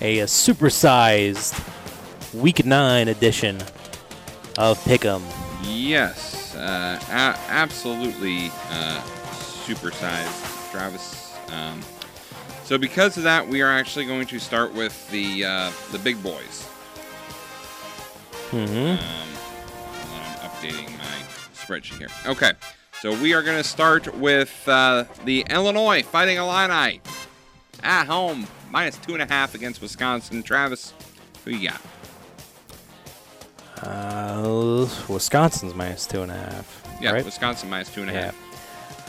[0.00, 1.60] A, uh, supersized
[2.32, 3.58] Week Nine edition
[4.56, 5.22] of pick 'em.
[5.62, 9.00] Yes, uh, a- absolutely uh,
[9.32, 11.34] supersized, Travis.
[11.52, 11.80] Um,
[12.64, 16.22] so because of that, we are actually going to start with the uh, the big
[16.22, 16.68] boys.
[18.50, 18.76] Mm-hmm.
[18.76, 18.98] Um,
[20.14, 21.22] I'm updating my
[21.54, 22.08] spreadsheet here.
[22.26, 22.52] Okay,
[23.00, 27.00] so we are going to start with uh, the Illinois Fighting Illini
[27.82, 30.42] at home, minus two and a half against Wisconsin.
[30.42, 30.92] Travis,
[31.44, 31.80] who you got?
[33.82, 36.82] Uh, Wisconsin's minus two and a half.
[37.00, 37.24] Yeah, right?
[37.24, 38.34] Wisconsin minus two and a half.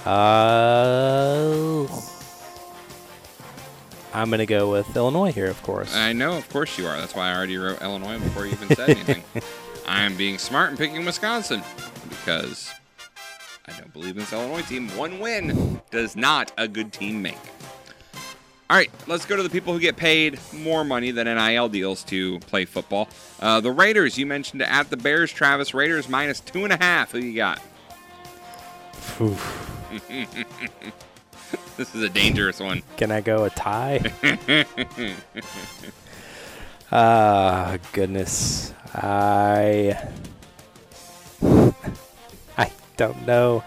[0.07, 1.87] Uh,
[4.13, 5.95] I'm gonna go with Illinois here, of course.
[5.95, 6.97] I know, of course you are.
[6.97, 9.23] That's why I already wrote Illinois before you even said anything.
[9.87, 11.61] I am being smart and picking Wisconsin
[12.09, 12.69] because
[13.67, 14.87] I don't believe in this Illinois team.
[14.89, 17.37] One win does not a good team make.
[18.69, 22.03] All right, let's go to the people who get paid more money than NIL deals
[22.03, 23.09] to play football.
[23.39, 25.73] Uh, the Raiders, you mentioned at the Bears, Travis.
[25.73, 27.11] Raiders minus two and a half.
[27.11, 27.61] Who you got?
[31.77, 32.83] This is a dangerous one.
[32.97, 34.01] Can I go a tie?
[36.91, 38.73] Ah, goodness.
[38.95, 40.09] I.
[42.57, 43.63] I don't know.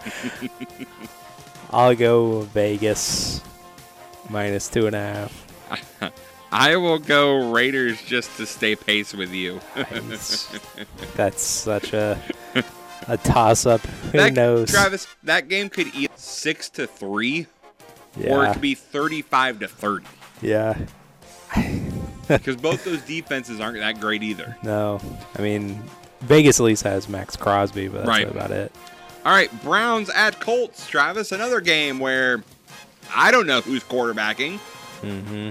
[1.71, 3.41] I'll go Vegas
[4.33, 6.11] minus two and a half.
[6.51, 9.59] I will go Raiders just to stay pace with you.
[11.15, 12.19] That's such a
[13.07, 13.81] a toss up.
[13.81, 14.69] Who that, knows?
[14.69, 15.07] Travis?
[15.23, 17.47] That game could either six to three,
[18.27, 20.05] or it could be thirty-five to thirty.
[20.41, 20.77] yeah.
[22.25, 24.55] Because both those defenses aren't that great either.
[24.63, 25.01] No,
[25.37, 25.83] I mean
[26.21, 28.27] Vegas at least has Maxx Crosby, but that's Right.
[28.29, 28.71] about it.
[29.25, 31.33] All right, Browns at Colts, Travis.
[31.33, 32.41] Another game where
[33.15, 34.57] I don't know who's quarterbacking.
[35.01, 35.49] hmm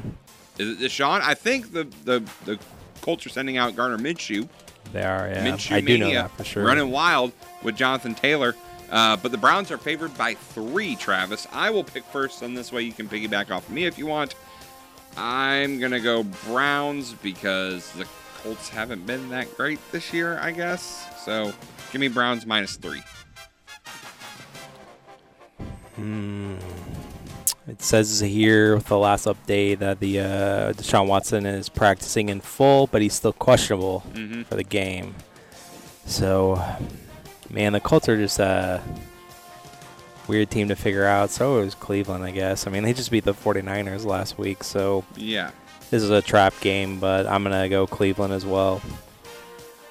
[0.59, 1.21] Is it Deshaun?
[1.23, 2.59] I think the the the
[3.01, 4.49] Colts are sending out Gardner Minshew.
[4.93, 5.29] They are.
[5.29, 6.65] Yeah, Minshew I do know that for sure.
[6.65, 8.55] Running wild with Jonathan Taylor.
[8.91, 11.47] Uh, but the Browns are favored by three, Travis.
[11.51, 14.07] I will pick first, and this way you can piggyback off of me if you
[14.07, 14.35] want.
[15.17, 18.07] I'm going to go Browns because the
[18.43, 21.07] Colts haven't been that great this year, I guess.
[21.25, 21.53] So
[21.91, 23.03] give me Browns minus three.
[25.97, 26.57] Hmm.
[27.69, 32.41] It says here with the last update that the uh, Deshaun Watson is practicing in
[32.41, 35.15] full, but he's still questionable hmm for the game.
[36.07, 36.61] So,
[37.51, 38.83] man, the Colts are just a
[40.27, 41.31] weird team to figure out.
[41.31, 42.67] So is Cleveland, I guess.
[42.67, 45.53] I mean, they just beat the 49ers last week, so Yeah.
[45.91, 48.83] this is a trap game, but I'm going to go Cleveland as well.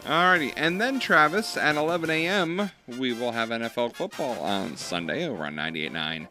[0.03, 2.71] Alrighty, and then Travis at 11 a.m.
[2.99, 6.27] we will have NFL football on Sunday over on 98.9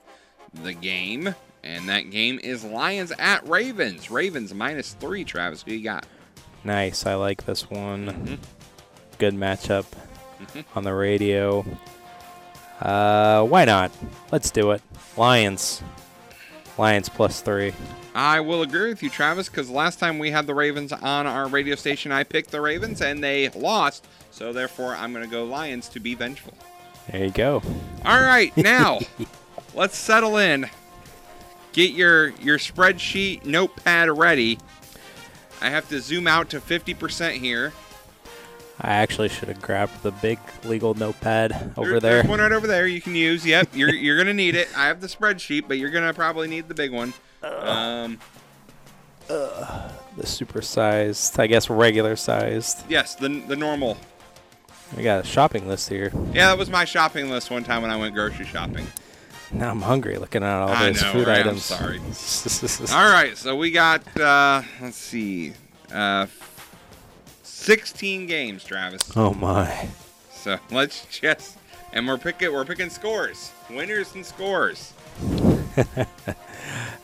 [0.54, 4.10] The Game, and that game is Lions at Ravens.
[4.10, 5.24] Ravens minus three.
[5.24, 6.06] Travis, who you got?
[6.64, 7.06] Nice.
[7.06, 8.06] I like this one.
[8.06, 8.38] Mhm.
[9.18, 9.86] Good matchup
[10.42, 10.64] Mhm.
[10.74, 11.64] on the radio.
[12.80, 13.90] Uh, why not?
[14.32, 14.82] Let's do it.
[15.16, 15.82] Lions.
[16.78, 17.72] Lions plus three.
[18.14, 21.46] I will agree with you, Travis, because last time we had the Ravens on our
[21.46, 24.06] radio station, I picked the Ravens and they lost.
[24.30, 26.54] So therefore, I'm going to go Lions to be vengeful.
[27.10, 27.62] There you go.
[28.04, 29.00] All right, now
[29.74, 30.68] let's settle in.
[31.72, 34.59] Get your your spreadsheet notepad ready.
[35.62, 37.72] I have to zoom out to 50% here.
[38.80, 42.12] I actually should have grabbed the big legal notepad over There- there.
[42.14, 43.44] There's one right over there you can use.
[43.44, 44.68] Yep, you're you're gonna need it.
[44.76, 47.12] I have the spreadsheet, but you're gonna probably need the big one.
[47.42, 48.18] Um,
[49.28, 52.85] The super sized, I guess regular sized.
[52.88, 53.96] yes, the the normal.
[54.96, 56.11] We got a shopping list here.
[56.33, 58.87] Yeah, that was my shopping list one time when I went grocery shopping.
[59.52, 61.40] Now I'm hungry looking at all those know, food right?
[61.40, 61.64] I'm items.
[61.64, 61.98] sorry.
[62.96, 65.52] All right, so we got uh, let's see,
[65.92, 66.26] uh,
[67.42, 69.02] 16 games, Travis.
[69.16, 69.88] oh my.
[70.32, 71.58] So let's just
[71.92, 74.92] and we're picking we're picking scores, winners and scores.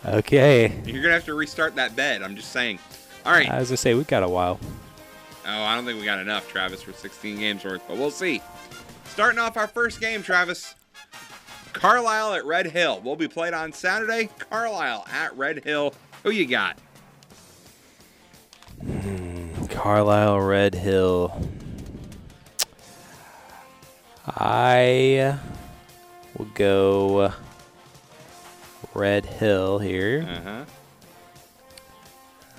[0.05, 0.73] Okay.
[0.85, 2.23] You're gonna have to restart that bed.
[2.23, 2.79] I'm just saying.
[3.25, 3.47] All right.
[3.47, 4.61] As I was gonna say we got a while.
[5.45, 8.41] Oh, I don't think we got enough, Travis, for 16 games worth, but we'll see.
[9.07, 10.76] Starting off our first game, Travis.
[11.77, 13.01] Carlisle at Red Hill.
[13.03, 14.31] Will be played on Saturday.
[14.39, 15.93] Carlisle at Red Hill.
[16.23, 16.79] Who you got?
[19.69, 21.39] Carlisle Red Hill.
[24.27, 25.39] I
[26.37, 27.33] will go
[28.95, 30.27] Red Hill here.
[30.29, 30.65] Uh-huh.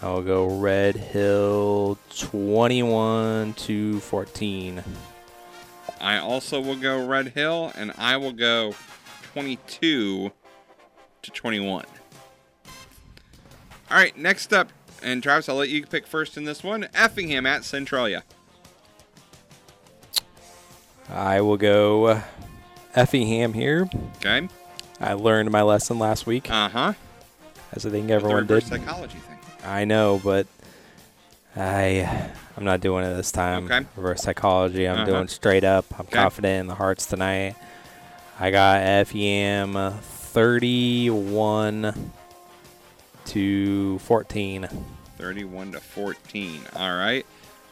[0.03, 4.83] I'll go Red Hill 21 to 14.
[5.99, 8.75] I also will go Red Hill, and I will go
[9.41, 10.31] 22
[11.21, 11.85] to 21.
[13.91, 14.69] All right, next up,
[15.03, 16.87] and Travis, I'll let you pick first in this one.
[16.95, 18.23] Effingham at Centralia.
[21.07, 22.23] I will go
[22.95, 23.87] Effingham here.
[24.17, 24.49] Okay.
[24.99, 26.93] I learned my lesson last week, Uh huh.
[27.73, 28.63] as I think everyone did.
[28.63, 29.37] psychology thing.
[29.63, 30.47] I know, but
[31.55, 33.65] I I'm not doing it this time.
[33.65, 33.85] Okay.
[33.95, 34.87] Reverse psychology.
[34.89, 35.05] I'm Uh-huh.
[35.05, 35.85] doing straight up.
[35.93, 36.13] I'm Okay.
[36.17, 37.55] confident in the hearts tonight.
[38.39, 42.11] I got FEM uh, 31
[43.25, 44.69] to 14.
[45.17, 46.61] 31 to 14.
[46.75, 47.25] All right.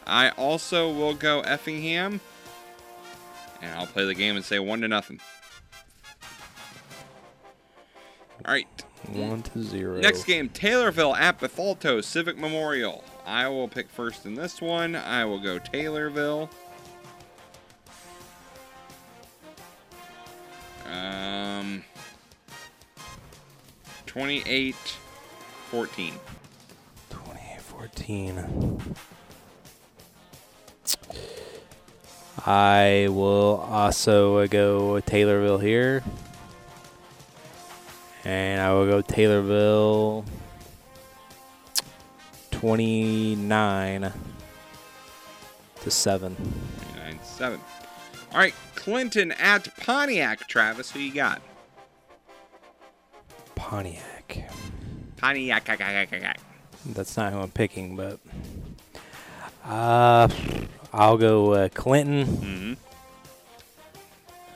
[0.08, 2.20] I also will go Effingham,
[3.62, 5.20] and I'll play the game and say one to nothing.
[8.46, 8.68] All right.
[9.12, 10.00] One to zero.
[10.00, 13.04] Next game, Taylorville at Bethalto Civic Memorial.
[13.26, 14.96] I will pick first in this one.
[14.96, 16.50] I will go Taylorville.
[20.86, 21.84] Um,
[24.06, 24.76] 28
[25.72, 26.14] 14.
[27.10, 28.96] 28 14.
[32.46, 36.04] I will also go Taylorville here.
[38.24, 40.26] And I will go Taylorville
[42.52, 44.14] 29
[45.82, 46.36] to 7.
[46.36, 47.60] 29 7.
[48.36, 50.46] All right, Clinton at Pontiac.
[50.50, 51.42] Travis, who you got?
[53.56, 54.50] Pontiac.
[55.16, 56.38] Pontiac.
[56.86, 58.20] That's not who I'm picking, but
[59.64, 60.28] uh,
[60.92, 62.74] I'll go uh, Clinton, Mm-hmm.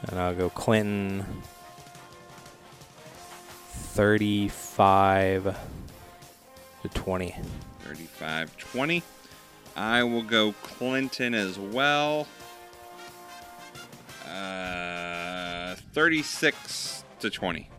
[0.09, 1.25] and I'll go Clinton
[4.09, 5.57] 35
[6.83, 7.35] to 20.
[7.79, 9.03] 35 20.
[9.77, 12.27] I will go Clinton as well.
[14.29, 17.69] Uh, 36 to 20.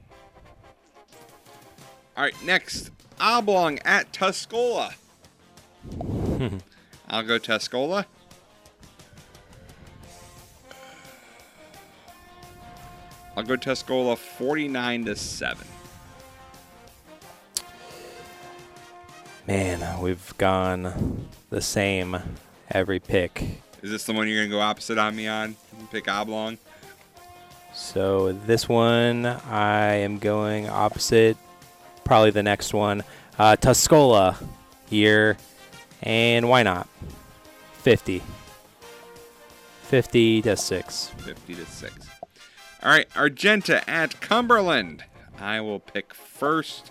[2.17, 2.91] All right, next
[3.21, 4.95] Oblong at Tuscola.
[7.09, 8.07] I'll go Tuscola.
[13.37, 15.67] I'll go Tuscola 49 to 7.
[19.47, 22.17] Man, we've gone the same
[22.71, 23.63] every pick.
[23.83, 25.57] Is this the one you're going to go opposite on me on?
[25.89, 26.59] Pick Oblong?
[27.75, 31.37] So this one, I am going opposite.
[32.05, 33.05] Probably the next one,
[33.39, 34.37] uh, Tuscola
[34.89, 35.37] here,
[36.03, 36.89] and why not?
[37.75, 38.23] 50.
[39.83, 41.07] 50 to 6.
[41.19, 42.09] 50 to 6.
[42.83, 45.05] All right, Argenta at Cumberland.
[45.39, 46.91] I will pick first.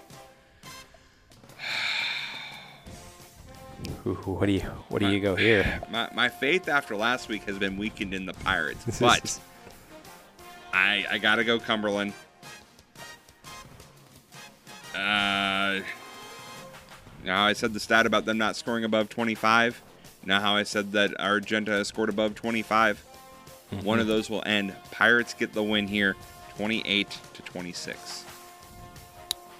[4.03, 5.81] What do you What do you go here?
[5.91, 9.39] My, my faith after last week has been weakened in the Pirates, but
[10.73, 12.13] I I gotta go Cumberland.
[14.95, 15.79] Uh,
[17.23, 19.81] now I said the stat about them not scoring above 25.
[20.25, 23.03] Now how I said that Argenta has scored above 25.
[23.83, 24.73] One of those will end.
[24.91, 26.15] Pirates get the win here,
[26.57, 28.25] 28 to 26.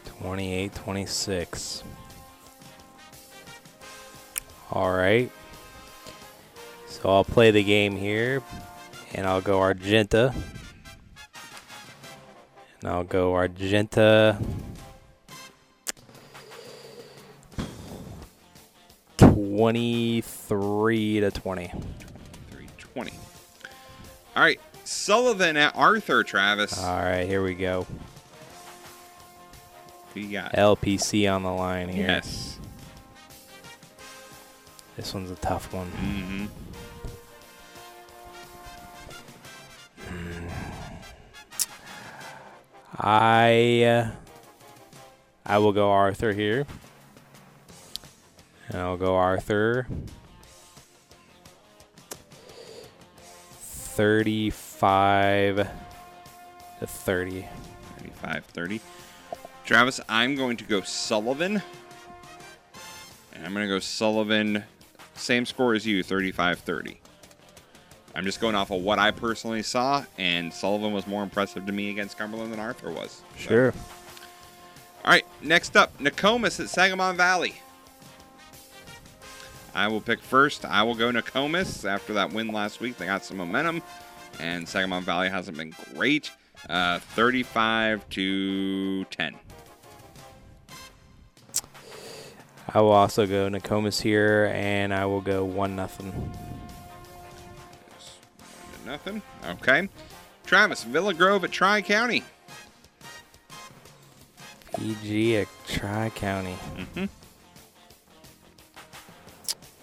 [0.05, 1.83] 28 26.
[4.71, 5.31] All right.
[6.87, 8.41] So I'll play the game here,
[9.13, 10.33] and I'll go Argenta.
[12.81, 14.37] And I'll go Argenta.
[19.17, 21.67] 23 to 20.
[21.67, 23.11] 320.
[24.35, 26.81] All right, Sullivan at Arthur, Travis.
[26.81, 27.85] All right, here we go.
[30.13, 30.53] Who you got?
[30.53, 32.07] LPC on the line here.
[32.07, 32.58] Yes.
[34.99, 35.89] This one's a tough one.
[35.91, 36.45] Mm-hmm.
[42.97, 44.11] I uh,
[45.45, 46.67] I will go Arthur here.
[48.67, 49.87] And I'll go Arthur.
[53.61, 55.69] 35
[56.79, 57.47] to 30.
[57.99, 58.81] 35 30.
[59.63, 61.61] Travis, I'm going to go Sullivan.
[63.33, 64.65] And I'm going to go Sullivan,
[65.19, 66.99] same score as you, 35 30.
[68.15, 71.71] I'm just going off of what I personally saw, and Sullivan was more impressive to
[71.71, 73.21] me against Cumberland than Arthur was.
[73.37, 73.73] So- Sure.
[75.05, 77.55] All right, next up, Nokomis at Sangamon Valley.
[79.73, 80.65] I will pick first.
[80.65, 81.85] I will go Nokomis.
[81.85, 83.81] After that win last week, they got some momentum,
[84.39, 86.31] and Sangamon Valley hasn't been great.
[86.69, 89.35] Uh, 35 to 10.
[92.73, 96.11] I will also go Nokomis here, and I will go 1 nothing.
[96.11, 96.31] One
[98.85, 99.21] Nothing.
[99.47, 99.89] Okay.
[100.45, 102.23] Travis, Villa Grove at Tri County.
[104.75, 106.55] PG at Tri County.
[106.75, 107.05] Mm-hmm.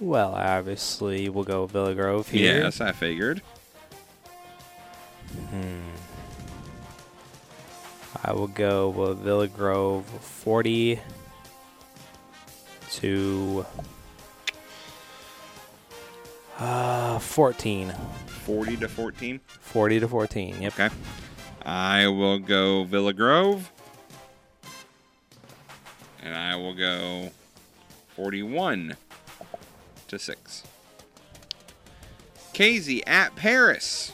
[0.00, 2.62] Well, obviously, we'll go Villa Grove here.
[2.62, 3.42] Yes, I figured.
[5.50, 5.80] Hmm.
[8.24, 10.98] I will go with Villa Grove 40
[12.96, 13.66] to
[16.58, 17.92] uh, 14.
[18.26, 19.40] 40 to 14.
[19.46, 20.62] 40 to 14.
[20.62, 20.72] Yep.
[20.72, 20.94] Okay.
[21.64, 23.70] I will go Villa Grove.
[26.22, 27.30] And I will go
[28.14, 28.96] 41
[30.08, 30.62] to 6.
[32.52, 34.12] Casey at Paris.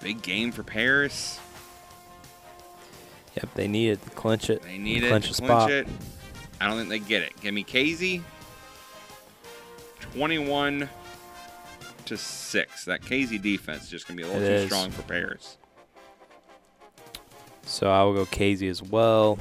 [0.00, 1.38] Big game for Paris.
[3.36, 4.62] Yep, they need it to clinch it.
[4.62, 5.70] They need it clinch to clinch spot.
[5.70, 5.86] it.
[6.62, 7.32] I don't think they get it.
[7.40, 8.22] Give me Casey.
[10.14, 10.88] 21
[12.06, 12.84] to 6.
[12.84, 14.66] That Casey defense is just going to be a little It too is.
[14.66, 15.56] strong for Paris.
[17.64, 19.38] So I will go Casey as well.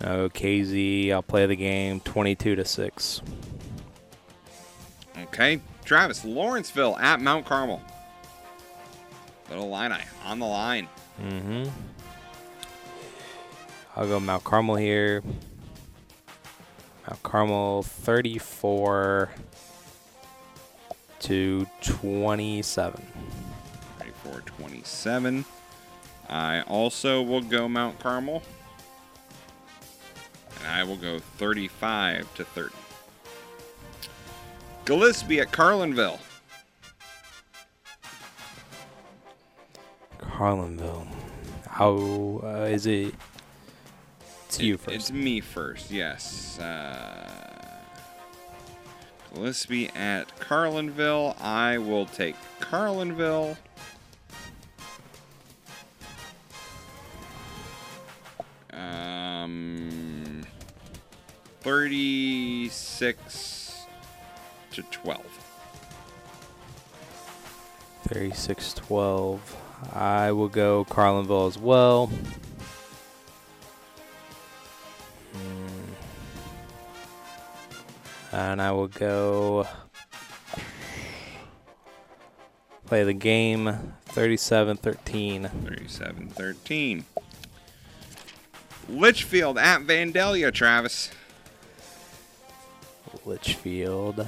[0.00, 1.12] I'll go Casey.
[1.12, 3.22] I'll play the game 22 to 6.
[5.18, 5.60] Okay.
[5.84, 7.82] Travis, Lawrenceville at Mount Carmel.
[9.50, 10.88] Little line eye on the line.
[11.20, 11.68] Mm-hmm.
[14.00, 15.22] I'll go Mount Carmel here.
[17.06, 19.28] Mount Carmel 34
[21.18, 23.06] to 27.
[23.98, 25.44] 34 27.
[26.30, 28.42] I also will go Mount Carmel.
[30.60, 32.74] And I will go 35 to 30.
[34.86, 36.18] Gillespie at Carlinville.
[40.18, 41.06] Carlinville.
[41.68, 43.14] How uh, is it?
[44.50, 44.96] It's you first.
[44.96, 46.58] It's me first, yes.
[46.58, 47.78] Uh,
[49.32, 51.40] Gillespie at Carlinville.
[51.40, 53.56] I will take Carlinville.
[58.72, 60.44] Um,
[61.60, 63.86] 36
[64.72, 65.24] to 12.
[68.08, 69.56] 36 12.
[69.94, 72.10] I will go Carlinville as well.
[78.32, 79.66] And I will go
[82.86, 85.48] play the game 37 13.
[85.48, 87.04] 37 13.
[88.88, 91.10] Litchfield at Vandalia, Travis.
[93.24, 94.26] Litchfield,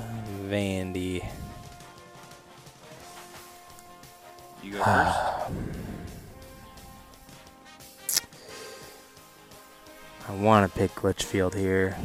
[0.48, 1.28] Vandy.
[4.62, 5.18] You go first.
[10.28, 11.96] I want to pick Litchfield here.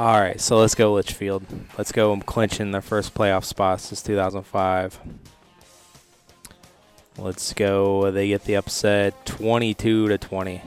[0.00, 1.44] All right, so let's go Litchfield.
[1.76, 4.98] Let's go clinching their first playoff spot since 2005.
[7.18, 8.10] Let's go.
[8.10, 10.62] They get the upset 22 to 20.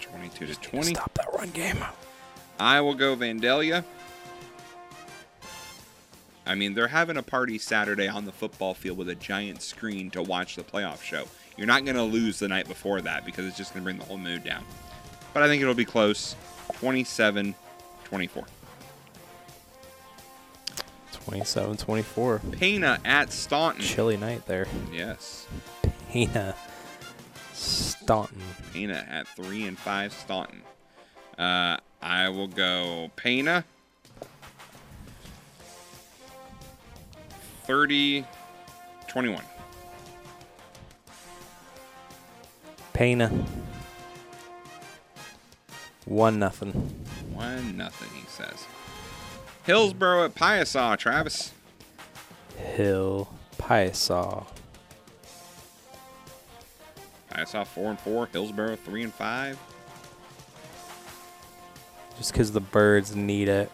[0.00, 0.94] 22 to 20.
[0.94, 1.84] Stop that run game.
[2.60, 3.82] I will go Vandalia.
[6.46, 10.08] I mean, they're having a party Saturday on the football field with a giant screen
[10.12, 11.24] to watch the playoff show.
[11.56, 13.98] You're not going to lose the night before that because it's just going to bring
[13.98, 14.64] the whole mood down.
[15.34, 16.36] But I think it'll be close
[16.80, 17.54] 27
[18.04, 18.44] 24.
[21.12, 22.38] 27 24.
[22.52, 23.82] Pana at Staunton.
[23.84, 24.66] Chilly night there.
[24.90, 25.46] Yes.
[26.10, 26.54] Pana.
[27.52, 28.40] Staunton.
[28.72, 30.62] Pana at 3 and 5 Staunton.
[31.38, 33.64] Uh, I will go Pana.
[37.64, 38.24] 30
[39.06, 39.44] 21.
[42.94, 43.46] Pana.
[46.10, 46.72] One nothing.
[47.32, 48.66] One nothing, he says.
[49.62, 51.52] Hillsboro at Piasa, Travis.
[52.56, 53.28] Hill.
[53.56, 54.44] Piasa.
[57.30, 58.26] Piasa four and four.
[58.26, 59.56] Hillsboro three and five.
[62.18, 63.70] Just because the birds need it.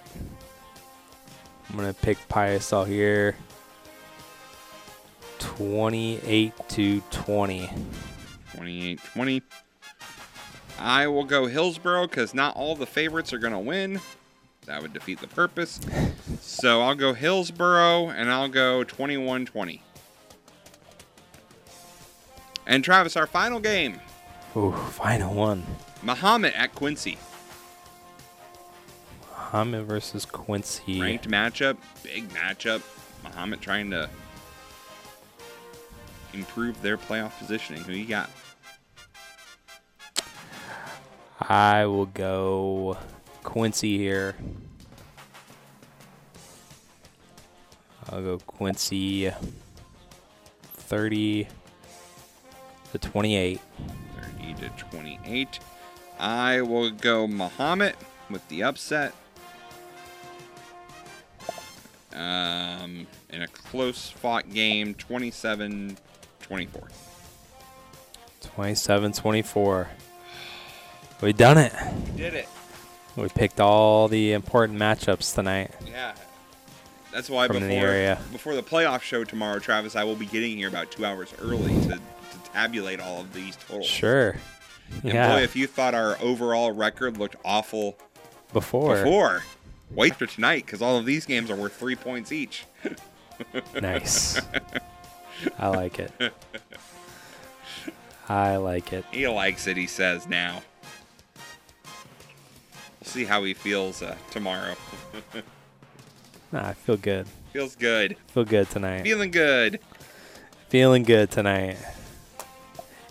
[1.70, 3.34] I'm going to pick Piasa here.
[5.38, 7.70] 28 to 20.
[8.54, 9.42] 28 20.
[10.78, 14.00] I will go Hillsboro because not all the favorites are going to win.
[14.66, 15.80] That would defeat the purpose.
[16.40, 19.82] So I'll go Hillsboro and I'll go 21 20.
[22.66, 24.00] And Travis, our final game
[24.56, 25.64] Ooh, final one.
[26.02, 27.18] Mahomet at Quincy.
[29.30, 31.00] Mahomet versus Quincy.
[31.00, 32.82] Ranked matchup, big matchup.
[33.22, 34.08] Mahomet trying to
[36.32, 37.82] improve their playoff positioning.
[37.84, 38.30] Who you got?
[41.40, 42.96] I will go
[43.42, 44.36] Quincy here.
[48.10, 49.30] I'll go Quincy
[50.62, 51.48] 30
[52.92, 53.60] to 28.
[54.38, 55.58] 30 to 28.
[56.18, 57.94] I will go Mahomet
[58.30, 59.12] with the upset.
[62.14, 65.98] Um, in a close fought game, 27
[66.40, 66.88] 24.
[68.40, 69.88] 27 24.
[71.20, 71.72] We done it.
[72.16, 72.48] Did it.
[73.16, 75.70] We picked all the important matchups tonight.
[75.86, 76.14] Yeah.
[77.12, 78.18] That's why the before, area.
[78.30, 81.72] before the playoff show tomorrow, Travis, I will be getting here about two hours early
[81.84, 83.86] to, to tabulate all of these totals.
[83.86, 84.36] Sure.
[85.02, 85.34] And Yeah.
[85.34, 87.96] boy, if you thought our overall record looked awful
[88.52, 88.96] before.
[89.02, 89.42] before,
[89.92, 92.64] Wait for tonight because all of these games are worth three points each.
[93.82, 94.40] Nice.
[95.58, 96.10] I like it.
[98.30, 99.04] I like it.
[99.12, 100.62] He likes it, he says now.
[103.16, 104.74] See how he feels uh, tomorrow.
[106.52, 107.26] Nah, I feel good.
[107.52, 108.16] Feels good.
[108.28, 109.02] Feel good tonight.
[109.02, 109.80] Feeling good.
[110.68, 111.76] Feeling good tonight.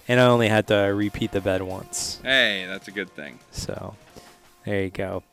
[0.08, 2.22] And I only had to repeat the bed once.
[2.24, 3.40] Hey, that's a good thing.
[3.52, 3.96] So
[4.64, 5.24] there you go.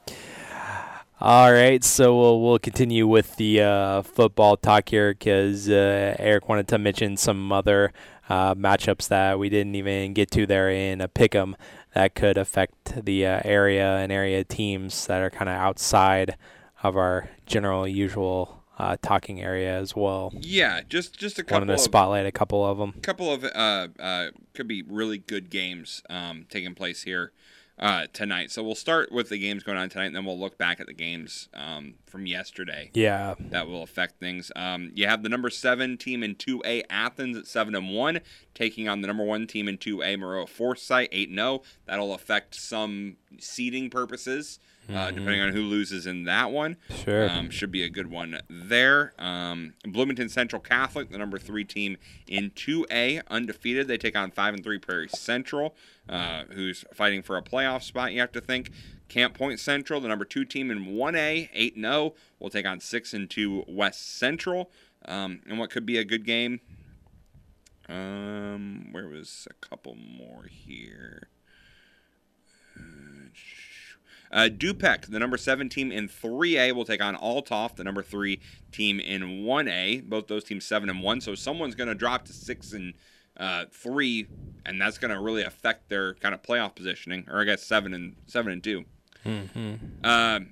[1.20, 6.48] All right, so we'll we'll continue with the uh, football talk here because uh, Eric
[6.48, 7.92] wanted to mention some other
[8.28, 11.54] uh, matchups that we didn't even get to there in a pick'em
[11.94, 16.36] that could affect the uh, area and area teams that are kind of outside
[16.82, 20.32] of our general usual uh, talking area as well.
[20.40, 22.94] Yeah, just just a couple Wanted to of spotlight a couple of them.
[22.96, 27.32] A couple of uh, uh, could be really good games um, taking place here
[27.78, 28.50] uh, tonight.
[28.50, 30.86] So we'll start with the games going on tonight, and then we'll look back at
[30.86, 34.52] the games um, from yesterday Yeah, that will affect things.
[34.54, 38.20] Um, you have the number seven team in 2A Athens at seven and one,
[38.54, 41.62] taking on the number one team in 2A Maroa Forsyth eight and zero.
[41.86, 44.58] That'll affect some seeding purposes.
[44.92, 47.30] Uh, depending on who loses in that one, sure.
[47.30, 49.12] um, should be a good one there.
[49.18, 53.86] Um, Bloomington Central Catholic, the number three team in 2A, undefeated.
[53.86, 55.76] They take on five and three Prairie Central,
[56.08, 58.12] uh, who's fighting for a playoff spot.
[58.12, 58.70] You have to think.
[59.08, 62.80] Camp Point Central, the number two team in 1A, eight and zero, will take on
[62.80, 64.70] six and two West Central,
[65.04, 66.60] um, and what could be a good game.
[67.90, 71.28] Um, where was a couple more here?
[74.32, 78.40] Uh, Dupec, the number seven team in 3A, will take on Althoff, the number three
[78.70, 80.08] team in 1A.
[80.08, 82.94] Both those teams seven and one, so someone's going to drop to six and
[83.36, 84.26] uh, three,
[84.64, 87.92] and that's going to really affect their kind of playoff positioning, or I guess seven
[87.94, 88.84] and seven and 2
[89.24, 89.74] hmm
[90.04, 90.50] Um,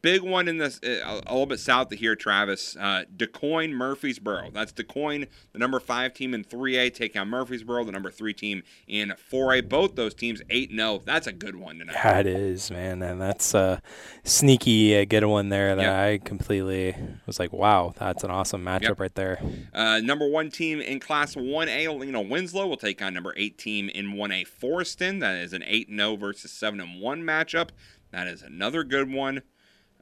[0.00, 2.76] big one in this, uh, a little bit south of here, Travis.
[2.76, 4.52] Uh, DeCoin Murphysboro.
[4.52, 8.32] That's Du Quoin, the number five team in 3A, taking on Murphysboro, the number three
[8.32, 9.68] team in 4A.
[9.68, 11.02] Both those teams 8 0.
[11.04, 11.94] That's a good one tonight.
[11.94, 13.82] Yeah, it is, man, and that's a
[14.24, 15.94] sneaky uh, good one there that Yep.
[15.94, 16.94] I completely
[17.26, 19.00] was like, wow, that's an awesome matchup Yep.
[19.00, 19.40] right there.
[19.74, 23.88] Uh, number one team in Class 1A, Lena Winslow, will take on number eight team
[23.88, 25.20] in 1A, Forreston.
[25.20, 27.70] That is an 8 0 versus 7 and 1 matchup.
[28.10, 29.42] That is another good one.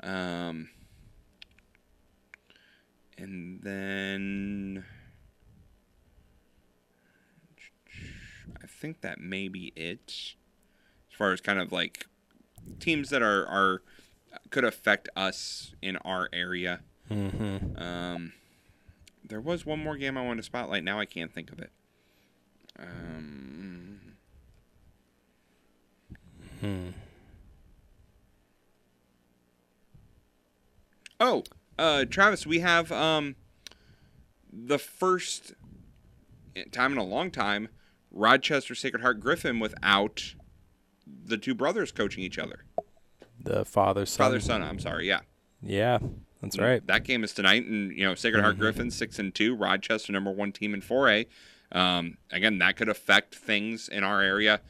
[0.03, 0.71] Um,
[3.19, 4.85] and then
[8.63, 10.35] I think that may be it
[11.11, 12.07] as far as kind of like
[12.79, 13.83] teams that are, are
[14.51, 16.81] could affect us in our area.
[17.09, 18.33] hmm Um,
[19.25, 20.85] there was one more game I wanted to spotlight.
[20.85, 21.71] Now I can't think of it.
[22.79, 24.01] Um,
[26.61, 26.89] Hmm.
[31.21, 31.45] Oh,
[31.79, 33.37] uh, Travis, we have um,
[34.53, 35.55] the first
[36.73, 37.69] time in a long time
[38.11, 40.35] Rochester Sacred Heart Griffin without
[41.07, 42.65] the two brothers coaching each other.
[43.43, 44.25] The father son.
[44.27, 44.63] Father son.
[44.63, 45.07] I'm sorry.
[45.07, 45.21] Yeah.
[45.63, 45.99] Yeah,
[46.41, 46.87] that's right.
[46.87, 50.31] That game is tonight, and you know Sacred Heart Griffin six and two, Rochester number
[50.31, 51.27] one team in four A.
[51.73, 54.61] Um, again, that could affect things in our area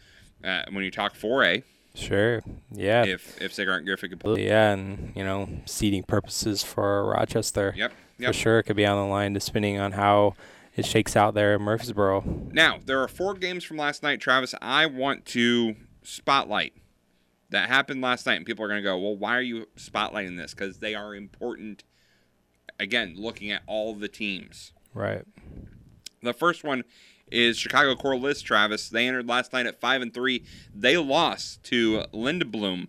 [0.44, 1.62] uh, when you talk four A.
[1.94, 2.42] Sure.
[2.70, 3.04] Yeah.
[3.04, 4.46] If if Heart Griffin could play.
[4.46, 7.74] Yeah, and you know, seating purposes for Rochester.
[7.76, 7.92] Yep.
[8.18, 8.28] yep.
[8.28, 10.34] For sure, it could be on the line, depending on how
[10.76, 12.52] it shakes out there in Murphysboro.
[12.52, 14.54] Now there are four games from last night, Travis.
[14.62, 16.74] I want to spotlight
[17.50, 20.36] that happened last night, and people are going to go, "Well, why are you spotlighting
[20.36, 21.84] this?" Because they are important.
[22.78, 24.72] Again, looking at all the teams.
[24.94, 25.24] Right.
[26.22, 26.84] The first one
[27.30, 28.88] is Chicago Corliss, Travis.
[28.88, 30.44] They entered last night at five and three.
[30.74, 32.88] They lost to Lindblom.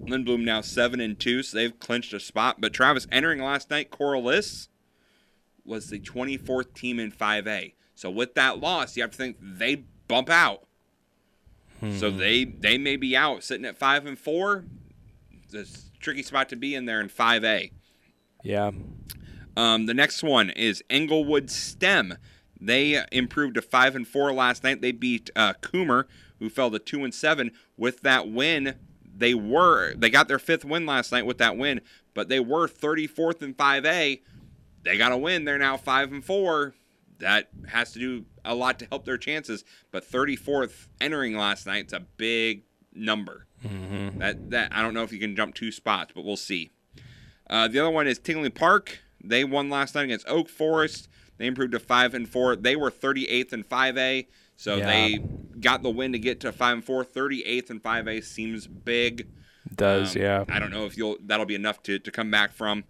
[0.00, 2.60] Lindblom now seven and two, so they've clinched a spot.
[2.60, 4.68] But Travis entering last night, Corliss
[5.64, 7.74] was the 24th team in 5A.
[7.94, 10.66] So with that loss, you have to think they bump out.
[11.98, 14.64] So they they may be out sitting at five and four.
[15.52, 17.72] It's a tricky spot to be in there in 5A.
[18.42, 18.70] Yeah.
[19.56, 22.16] Um, the next one is Englewood STEM.
[22.64, 24.80] They uh, improved to five and four last night.
[24.80, 26.04] They beat uh, Coomer,
[26.38, 27.50] who fell to two and seven.
[27.76, 28.76] With that win,
[29.16, 31.80] they were they got their fifth win last night with that win,
[32.14, 34.20] but they were 34th in 5A.
[34.82, 35.44] They got a win.
[35.44, 36.74] They're now five and four.
[37.18, 39.64] That has to do a lot to help their chances.
[39.90, 43.46] But 34th entering last night, it's a big number.
[43.62, 46.70] hmm That that I don't know if you can jump two spots, but we'll see.
[47.48, 49.00] Uh, the other one is Tinley Park.
[49.22, 51.08] They won last night against Oak Forest.
[51.38, 52.56] They improved to five and four.
[52.56, 54.26] They were 38th and 5A,
[54.56, 54.86] so Yeah.
[54.86, 55.18] they
[55.60, 57.04] got the win to get to five and four.
[57.04, 59.20] 38th and 5A seems big.
[59.66, 60.44] It does Um, yeah.
[60.48, 62.84] I don't know if you'll that'll be enough to, to come back from.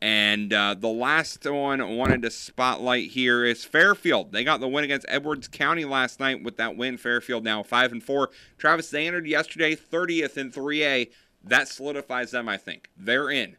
[0.00, 4.32] And uh, the last one I wanted to spotlight here is Fairfield.
[4.32, 6.96] They got the win against Edwards County last night with that win.
[6.96, 8.30] Fairfield now five and four.
[8.58, 11.10] Travis, they entered yesterday 30th in 3A.
[11.44, 12.88] That solidifies them, I think.
[12.96, 13.56] They're in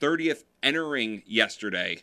[0.00, 2.02] 30th entering yesterday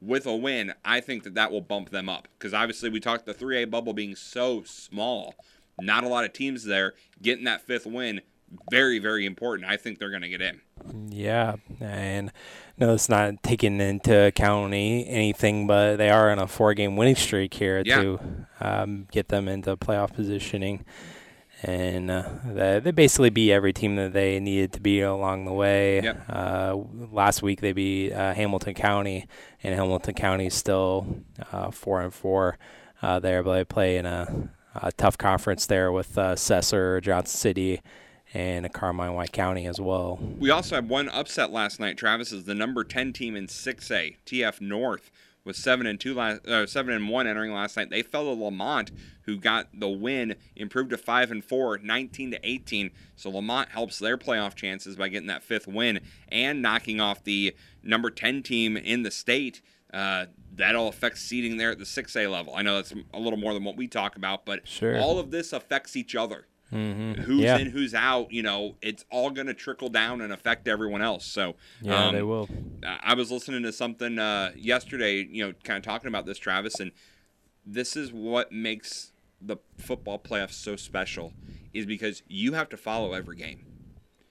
[0.00, 0.72] with a win.
[0.84, 3.92] I think that that will bump them up because obviously we talked the 3A bubble
[3.92, 5.34] being so small.
[5.80, 6.94] Not a lot of teams there.
[7.22, 8.20] Getting that fifth win,
[8.70, 9.68] very, very important.
[9.70, 10.60] I think they're going to get in.
[11.10, 12.32] Yeah, and
[12.78, 17.16] no, it's not taking into account any, anything, but they are on a four-game winning
[17.16, 18.00] streak here Yeah.
[18.02, 18.20] to
[18.60, 20.84] um, get them into playoff positioning,
[21.62, 26.02] and uh, they, basically beat every team that they needed to beat along the way.
[26.02, 26.24] Yep.
[26.28, 26.76] Uh,
[27.12, 29.26] last week they beat uh, Hamilton County,
[29.62, 32.58] and Hamilton County is still uh, four and four
[33.02, 37.38] uh, there, but they play in a, a tough conference there with uh, Sesser, Johnson
[37.38, 37.80] City.
[38.32, 40.20] And Carmi White County as well.
[40.38, 41.96] We also had one upset last night.
[41.98, 44.18] Travis is the number 10 team in 6A.
[44.24, 45.10] TF North
[45.44, 47.90] was 7 and 2 last uh, 7 and 1 entering last night.
[47.90, 48.90] They fell to Lemont
[49.22, 52.90] who got the win, improved to 5 and 4, 19 to 18.
[53.16, 57.54] So Lemont helps their playoff chances by getting that fifth win and knocking off the
[57.82, 59.62] number 10 team in the state.
[59.92, 62.54] Uh, that'll affect seeding there at the 6A level.
[62.54, 64.98] I know that's a little more than what we talk about, but Sure.
[64.98, 67.22] all of this affects each other Mm-hmm.
[67.22, 67.58] who's yeah.
[67.58, 71.24] in, who's out, you know, it's all going to trickle down and affect everyone else.
[71.24, 72.48] So, Yeah, um, they will.
[72.84, 76.38] I I was listening to something uh, yesterday, you know, kind of talking about this,
[76.38, 76.92] Travis, and
[77.66, 81.32] this is what makes the football playoffs so special
[81.72, 83.64] is because you have to follow every game.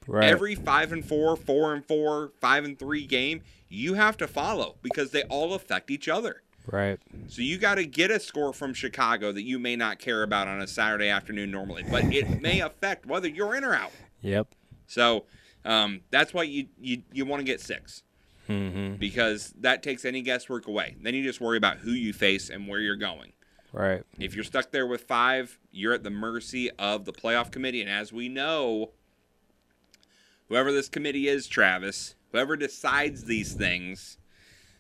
[0.08, 0.30] Right.
[0.30, 4.78] Every five and four, four and four, five and three game, you have to follow
[4.82, 6.42] because they all affect each other.
[6.68, 6.99] Right.
[7.28, 10.47] So you got to get a score from Chicago that you may not care about
[10.47, 13.91] on a Saturday afternoon normally, but it may affect whether you're in or out.
[14.22, 14.53] Yep.
[14.88, 15.26] So
[15.66, 18.03] um, that's why you you, you want to get six
[18.49, 18.95] Mm-hmm.
[18.95, 20.95] because that takes any guesswork away.
[20.99, 23.34] Then you just worry about who you face and where you're going.
[23.72, 24.01] Right.
[24.18, 27.80] If you're stuck there with five, you're at the mercy of the playoff committee.
[27.82, 28.89] And as we know,
[30.47, 34.18] whoever this committee is, Travis, whoever decides these things,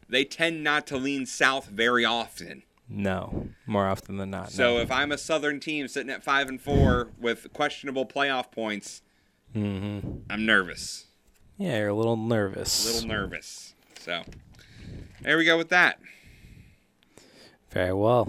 [0.09, 2.63] they tend not to lean south very often.
[2.89, 3.49] No.
[3.67, 4.51] More often than not.
[4.51, 4.81] So no.
[4.81, 9.01] if I'm a Southern team sitting at five and four with questionable playoff points,
[9.55, 10.19] Mm-hmm.
[10.29, 11.05] I'm nervous.
[11.57, 12.83] Yeah, you're a little nervous.
[12.87, 13.73] A little nervous.
[13.99, 14.21] So
[15.21, 15.99] there we go with that.
[17.71, 18.27] Very well.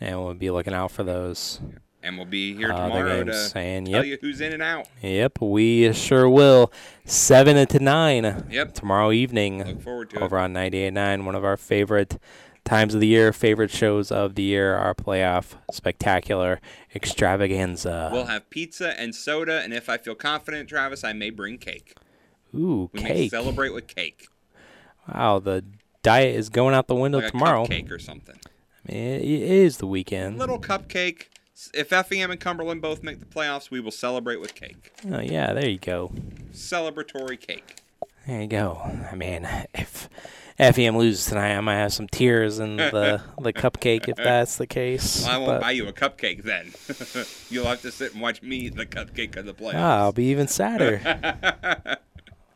[0.00, 1.60] And we'll be looking out for those
[2.02, 3.52] And we'll be here uh, tomorrow to games.
[3.54, 4.88] And tell yep, you who's in and out.
[5.02, 6.72] yep, we sure will.
[7.04, 8.74] Seven to nine Yep.
[8.74, 10.42] tomorrow evening Look forward to over it.
[10.42, 11.24] on 98.9.
[11.26, 12.18] One of our favorite
[12.64, 16.60] times of the year, favorite shows of the year, our playoff spectacular
[16.94, 18.08] extravaganza.
[18.12, 21.94] We'll have pizza and soda, and if I feel confident, Travis, I may bring cake.
[22.54, 23.30] Ooh, We may cake!
[23.30, 24.26] celebrate with cake,
[25.12, 25.64] Wow, the
[26.02, 27.66] diet is going out the window like a tomorrow.
[27.66, 28.36] cupcake or something.
[28.88, 30.38] I mean, it it is the weekend.
[30.38, 31.26] Little cupcake.
[31.74, 34.92] If FEM and Cumberland both make the playoffs, we will celebrate with cake.
[35.10, 36.12] Oh, yeah, there you go.
[36.52, 37.76] Celebratory cake.
[38.26, 38.80] There you go.
[39.10, 40.08] I mean, if
[40.58, 44.66] FEM loses tonight, I might have some tears in the the cupcake if that's the
[44.66, 45.22] case.
[45.24, 46.72] Well, I won't But- buy you a cupcake then.
[47.50, 49.74] You'll have to sit and watch me eat the cupcake of the playoffs.
[49.76, 51.00] Ah, I'll be even sadder.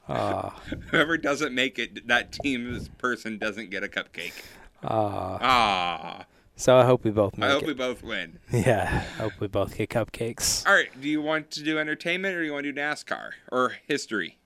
[0.06, 4.34] Ah, Whoever doesn't make it, that team's person doesn't get a cupcake.
[4.82, 5.38] ah.
[5.40, 6.24] Ah,
[6.56, 7.66] So I hope we both I hope it.
[7.66, 8.38] we both win.
[8.52, 10.66] Yeah, I hope we both get cupcakes.
[10.66, 13.30] All right, do you want to do entertainment or do you want to do NASCAR
[13.50, 14.38] or history?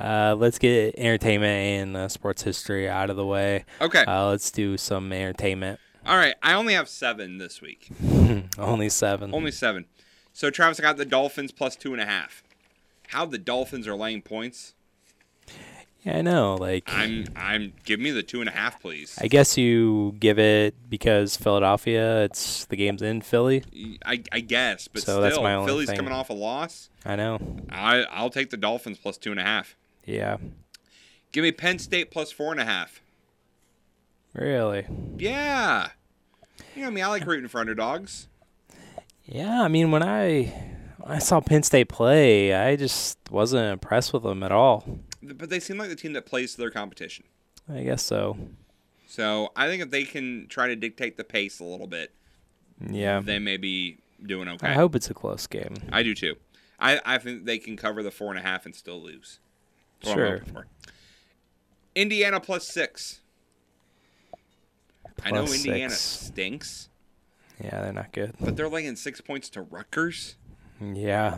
[0.00, 3.64] Uh, let's get entertainment and uh, sports history out of the way.
[3.80, 4.04] Okay.
[4.06, 5.78] Uh, let's do some entertainment.
[6.06, 7.88] All right, I only have seven this week.
[8.58, 9.32] Only seven.
[9.32, 9.84] Only seven.
[10.32, 12.42] So Travis, I got the Dolphins plus two and a half.
[13.08, 14.74] How the Dolphins are laying points?
[16.04, 16.56] Yeah, I know.
[16.56, 17.72] Like, I'm, I'm.
[17.84, 19.16] Give me the two and a half, please.
[19.20, 22.24] I guess you give it because Philadelphia.
[22.24, 23.62] It's the game's in Philly.
[24.04, 25.96] I, I guess, but So still, that's my only Philly's thing.
[25.96, 26.90] coming off a loss.
[27.04, 27.38] I know.
[27.70, 29.76] I, I'll take the Dolphins plus two and a half.
[30.04, 30.38] Yeah.
[31.30, 33.00] Give me Penn State plus four and a half.
[34.34, 34.86] Really.
[35.18, 35.90] Yeah.
[36.74, 38.26] You know me, I like rooting for underdogs.
[39.24, 39.62] Yeah.
[39.62, 40.44] I mean, when I
[40.98, 44.84] when I saw Penn State play, I just wasn't impressed with them at all.
[45.22, 47.24] But they seem like the team that plays to their competition.
[47.72, 48.36] I guess so.
[49.06, 52.12] So I think if they can try to dictate the pace a little bit,
[52.90, 53.20] Yeah.
[53.20, 54.68] they may be doing okay.
[54.68, 55.74] I hope it's a close game.
[55.92, 56.36] I do too.
[56.80, 59.38] I, I think they can cover the four and a half and still lose.
[60.02, 60.42] That's Sure.
[61.94, 63.20] Indiana plus six.
[65.22, 66.00] I know Indiana six.
[66.28, 66.88] stinks,
[67.62, 68.32] Yeah, they're not good.
[68.40, 70.36] but they're laying six points to Rutgers.
[70.80, 71.36] Yeah.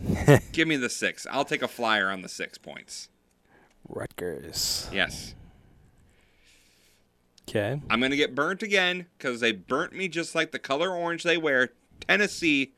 [0.52, 1.26] Give me the six.
[1.30, 3.08] I'll take a flyer on the six points.
[3.88, 4.88] Rutgers.
[4.92, 5.34] Yes.
[7.48, 7.80] Okay.
[7.90, 11.22] I'm going to get burnt again because they burnt me just like the color orange
[11.22, 11.70] they wear.
[12.08, 12.72] Tennessee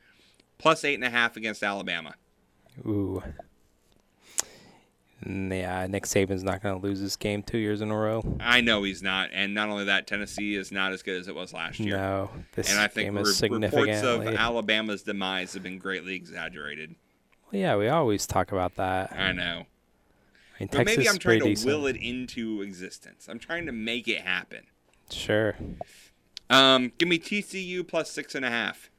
[0.57, 2.15] plus eight and a half against Alabama.
[2.85, 3.23] Ooh.
[5.25, 8.23] Yeah, Nick Saban's not going to lose this game two years in a row.
[8.39, 11.33] I know he's not, and not only that, Tennessee is not as good as it
[11.33, 11.97] was last year.
[11.97, 14.27] No, this and I think game re- is reports of.
[14.27, 16.95] Alabama's demise have been greatly exaggerated.
[17.51, 19.13] Well, yeah, we always talk about that.
[19.15, 19.65] I know,
[20.59, 21.67] I mean, but Texas maybe I'm trying to decent.
[21.67, 23.27] will it into existence.
[23.29, 24.63] I'm trying to make it happen.
[25.09, 25.55] Sure.
[26.49, 28.89] Um, give me TCU plus six and a half.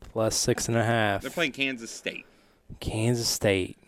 [0.00, 1.22] Plus six and a half.
[1.22, 2.26] They're playing Kansas State.
[2.80, 3.78] Kansas State.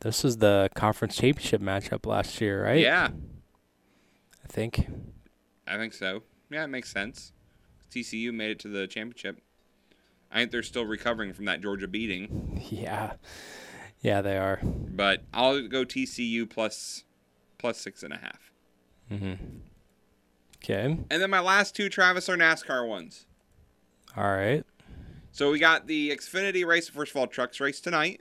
[0.00, 2.80] This was the conference championship matchup last year, right?
[2.80, 3.08] Yeah,
[4.44, 4.86] I think.
[5.66, 6.22] I think so.
[6.50, 7.32] Yeah, it makes sense.
[7.90, 9.40] TCU made it to the championship.
[10.30, 13.14] I think they're still recovering from that Georgia beating, Yeah.
[14.00, 14.60] Yeah, they are.
[14.62, 17.04] but I'll go TCU plus
[17.58, 18.52] plus six and a half.
[19.10, 19.34] Mm-hmm.
[20.62, 20.84] Okay.
[21.10, 23.26] And then my last two, Travis, are NASCAR ones.
[24.16, 24.64] All right.
[25.32, 28.20] So we got the Xfinity race, first of all, trucks race tonight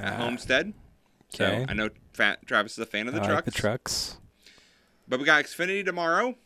[0.00, 0.72] at Ah, Homestead.
[1.34, 1.64] Okay.
[1.64, 1.88] So I know
[2.46, 3.34] Travis is a fan of the I trucks.
[3.34, 4.18] like the trucks.
[5.08, 6.36] But we got Xfinity tomorrow,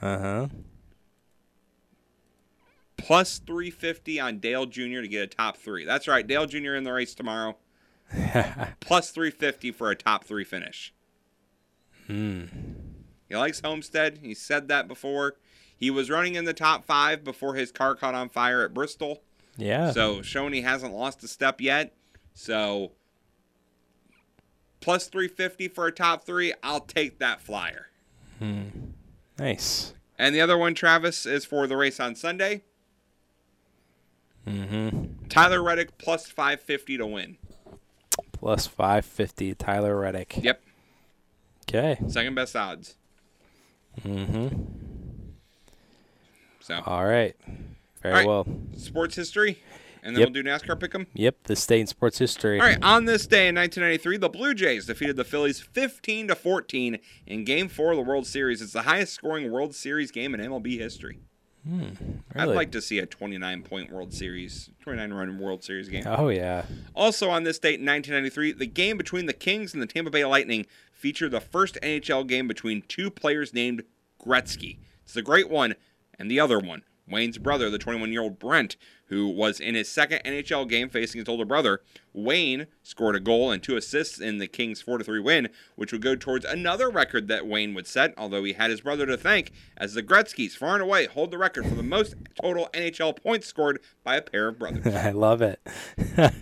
[0.00, 0.48] Uh
[3.02, 5.00] plus 350 on Dale Jr.
[5.00, 5.84] to get a top three.
[5.84, 6.74] That's right, Dale Jr.
[6.74, 7.56] in the race tomorrow,
[8.80, 10.94] plus 350 for a top three finish.
[12.06, 12.44] Hmm.
[13.28, 14.20] He likes Homestead.
[14.22, 15.34] He said that before.
[15.76, 19.22] He was running in the top five before his car caught on fire at Bristol.
[19.56, 19.90] Yeah.
[19.90, 21.94] So showing he hasn't lost a step yet.
[22.34, 22.92] So
[24.80, 26.52] plus 350 for a top three.
[26.62, 27.88] I'll take that flyer.
[29.38, 29.94] nice.
[30.18, 32.62] And the other one, Travis, is for the race on Sunday.
[34.46, 35.28] Mm-hmm.
[35.28, 37.36] Tyler Reddick plus 550 to win.
[38.32, 40.36] Plus 550, Tyler Reddick.
[40.42, 40.60] Yep.
[41.68, 41.98] Okay.
[42.08, 42.96] Second best odds.
[44.04, 44.62] Mm-hmm.
[46.60, 47.36] So All right.
[48.02, 48.26] Very All right.
[48.26, 48.46] well.
[48.76, 49.62] sports history.
[50.04, 50.28] And then Yep.
[50.32, 51.06] we'll do NASCAR pick 'em.
[51.14, 52.58] Yep, the state in sports history.
[52.58, 56.34] All right, on this day in 1993, the Blue Jays defeated the Phillies 15 to
[56.34, 58.60] 14 in Game 4 of the World Series.
[58.60, 61.20] It's the highest scoring World Series game in MLB history.
[61.68, 61.90] Hmm,
[62.34, 66.04] I'd like to see a 29 point World Series, 29 run World Series game.
[66.06, 66.64] Oh yeah.
[66.94, 70.24] Also on this date in 1993, the game between the Kings and the Tampa Bay
[70.24, 73.84] Lightning featured the first NHL game between two players named
[74.20, 74.78] Gretzky.
[75.04, 75.76] It's the great one
[76.18, 78.76] and the other one, Wayne's brother, the 21 year old Brent,
[79.12, 81.82] who was in his second NHL game facing his older brother.
[82.14, 86.00] Wayne scored a goal and two assists in the Kings' 4 3 win, which would
[86.00, 89.52] go towards another record that Wayne would set, although he had his brother to thank,
[89.76, 93.46] as the Gretzkys, far and away, hold the record for the most total NHL points
[93.46, 94.86] scored by a pair of brothers.
[94.94, 95.60] I love it.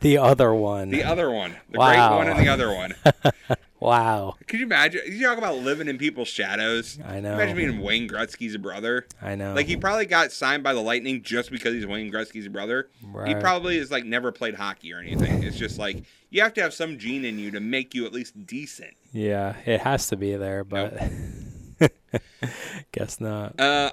[0.00, 0.90] the other one.
[0.90, 1.88] The other one, the Wow.
[1.88, 2.94] great one, and the other one.
[3.82, 4.36] wow.
[4.46, 5.02] Could you imagine?
[5.06, 6.98] You talk about living in people's shadows.
[7.04, 7.34] I know.
[7.34, 9.06] Imagine being Wayne Gretzky's brother.
[9.20, 9.54] I know.
[9.54, 12.88] Like he probably got signed by the Lightning just because he's Wayne Gretzky's brother.
[13.04, 13.28] Right.
[13.28, 15.42] He probably is like never played hockey or anything.
[15.42, 18.12] It's just like you have to have some gene in you to make you at
[18.12, 18.94] least decent.
[19.12, 20.96] Yeah, it has to be there, but
[22.92, 23.58] guess not.
[23.60, 23.92] Uh,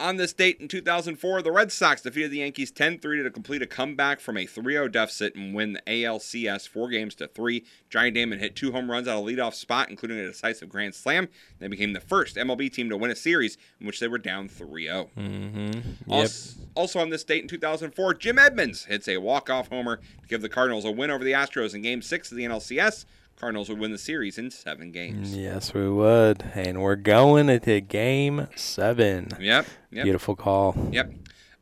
[0.00, 3.66] on this date in 2004, the Red Sox defeated the Yankees 10-3 to complete a
[3.66, 7.64] comeback from a 3-0 deficit and win the ALCS four games to three.
[7.90, 11.28] Johnny Damon hit two home runs out of leadoff spot, including a decisive grand slam.
[11.58, 14.48] They became the first MLB team to win a series in which they were down
[14.48, 15.08] 3-0.
[15.16, 15.66] Mm-hmm.
[15.66, 15.84] Yep.
[16.08, 20.42] Also, also on this date in 2004, Jim Edmonds hits a walk-off homer to give
[20.42, 23.04] the Cardinals a win over the Astros in Game 6 of the NLCS.
[23.40, 25.34] Cardinals would win the series in seven games.
[25.34, 26.44] Yes, we would.
[26.54, 29.28] And we're going into game seven.
[29.40, 30.04] Yep, yep.
[30.04, 30.76] Beautiful call.
[30.92, 31.10] Yep.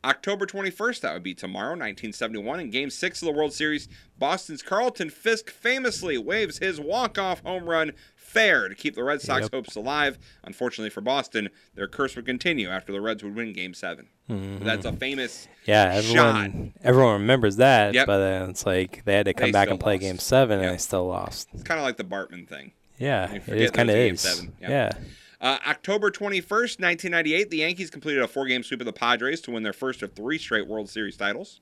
[0.02, 4.62] October 21st, that would be tomorrow, 1971, in Game 6 of the World Series, Boston's
[4.62, 7.92] Carlton Fisk famously waves his walk-off home run
[8.28, 9.52] fair to keep the Red Sox Yep.
[9.52, 10.18] hopes alive.
[10.44, 14.06] Unfortunately for Boston, their curse would continue after the Reds would win Game 7.
[14.30, 14.64] Mm-hmm.
[14.64, 16.04] That's a famous Yeah, shot.
[16.36, 18.06] everyone everyone remembers that, Yep.
[18.06, 20.02] but then it's like they had to come They back and play lost.
[20.02, 20.66] game seven, Yep.
[20.68, 21.48] and they still lost.
[21.54, 22.72] It's kind of like the Bartman thing.
[22.98, 24.20] Yeah, it is kind of is.
[24.20, 24.52] seven.
[24.60, 24.70] Yep.
[24.70, 24.90] Yeah.
[25.40, 29.62] Uh, October 21st, 1998, the Yankees completed a four-game sweep of the Padres to win
[29.62, 31.60] their first of three straight World Series titles.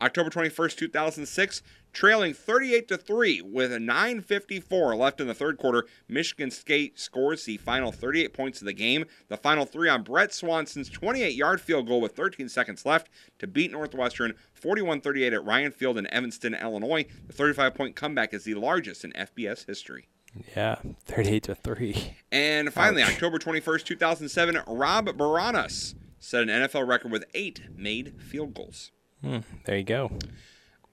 [0.00, 5.84] October 21st, 2006, trailing 38 to 3 with a 9:54 left in the third quarter,
[6.08, 9.04] Michigan State scores the final 38 points of the game.
[9.28, 13.70] The final three on Brett Swenson's 28-yard field goal with 13 seconds left to beat
[13.70, 17.04] Northwestern 41-38 at Ryan Field in Evanston, Illinois.
[17.26, 20.08] The 35-point comeback is the largest in FBS history.
[20.56, 22.16] Yeah, thirty-eight to three.
[22.32, 23.12] And finally, Ouch.
[23.12, 28.90] October 21st, 2007, Rob Bironas set an NFL record with eight made field goals.
[29.22, 30.10] Hmm, there you go.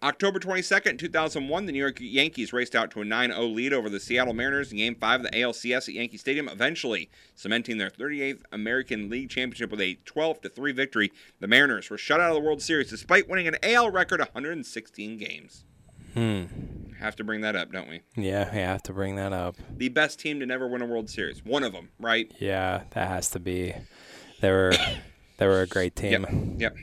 [0.04, 3.90] October 22nd, 2001, the New York Yankees raced out to a 9 0 lead over
[3.90, 7.90] the Seattle Mariners in Game 5 of the ALCS at Yankee Stadium, eventually cementing their
[7.90, 11.12] 38th American League Championship with a 12 3 victory.
[11.40, 15.18] The Mariners were shut out of the World Series despite winning an AL record 116
[15.18, 15.64] games.
[16.14, 16.44] Hmm.
[17.00, 18.02] Have to bring that up, don't we?
[18.16, 19.56] Yeah, I have to bring that up.
[19.76, 21.44] The best team to never win a World Series.
[21.44, 22.32] One of them, right?
[22.40, 23.74] Yeah, that has to be.
[24.40, 24.74] They were,
[25.38, 26.26] they were a great team.
[26.60, 26.60] Yep.
[26.60, 26.76] Yep.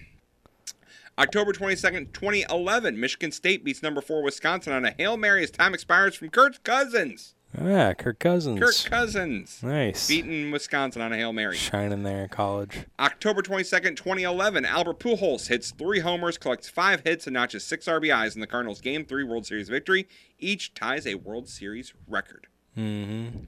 [1.19, 5.75] October 22nd, 2011, Michigan State beats number four Wisconsin on a Hail Mary as time
[5.75, 7.35] expires from Kirk Cousins.
[7.59, 8.61] Ah, Kirk Cousins.
[8.61, 9.61] Kirk Cousins.
[9.63, 10.07] Nice.
[10.07, 11.57] Beating Wisconsin on a Hail Mary.
[11.57, 12.87] Shining there in college.
[12.99, 18.35] October 22nd, 2011, Albert Pujols hits three homers, collects five hits, and notches six RBIs
[18.35, 20.07] in the Cardinals' Game 3 World Series victory.
[20.39, 22.47] Each ties a World Series record.
[22.79, 23.45] Mm-hmm.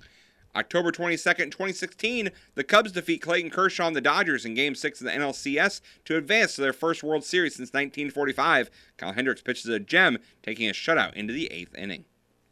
[0.55, 5.07] October 22nd, 2016, the Cubs defeat Clayton Kershaw and the Dodgers in Game 6 of
[5.07, 8.69] the NLCS to advance to their first World Series since 1945.
[8.99, 12.05] Kyle Hendricks pitches a gem, taking a shutout into the eighth inning.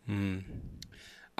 [0.09, 0.45] Mm.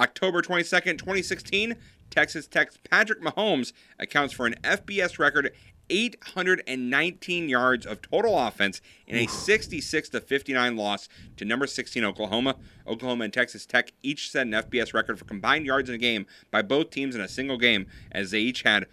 [0.01, 1.77] October 22nd, 2016,
[2.09, 5.53] Texas Tech's Patrick Mahomes accounts for an FBS record
[5.91, 12.57] 819 yards of total offense in a 66 to 59 loss to number 16 Oklahoma.
[12.87, 16.27] Oklahoma and Texas Tech each set an FBS record for combined yards in a game
[16.51, 18.87] by both teams in a single game as they each had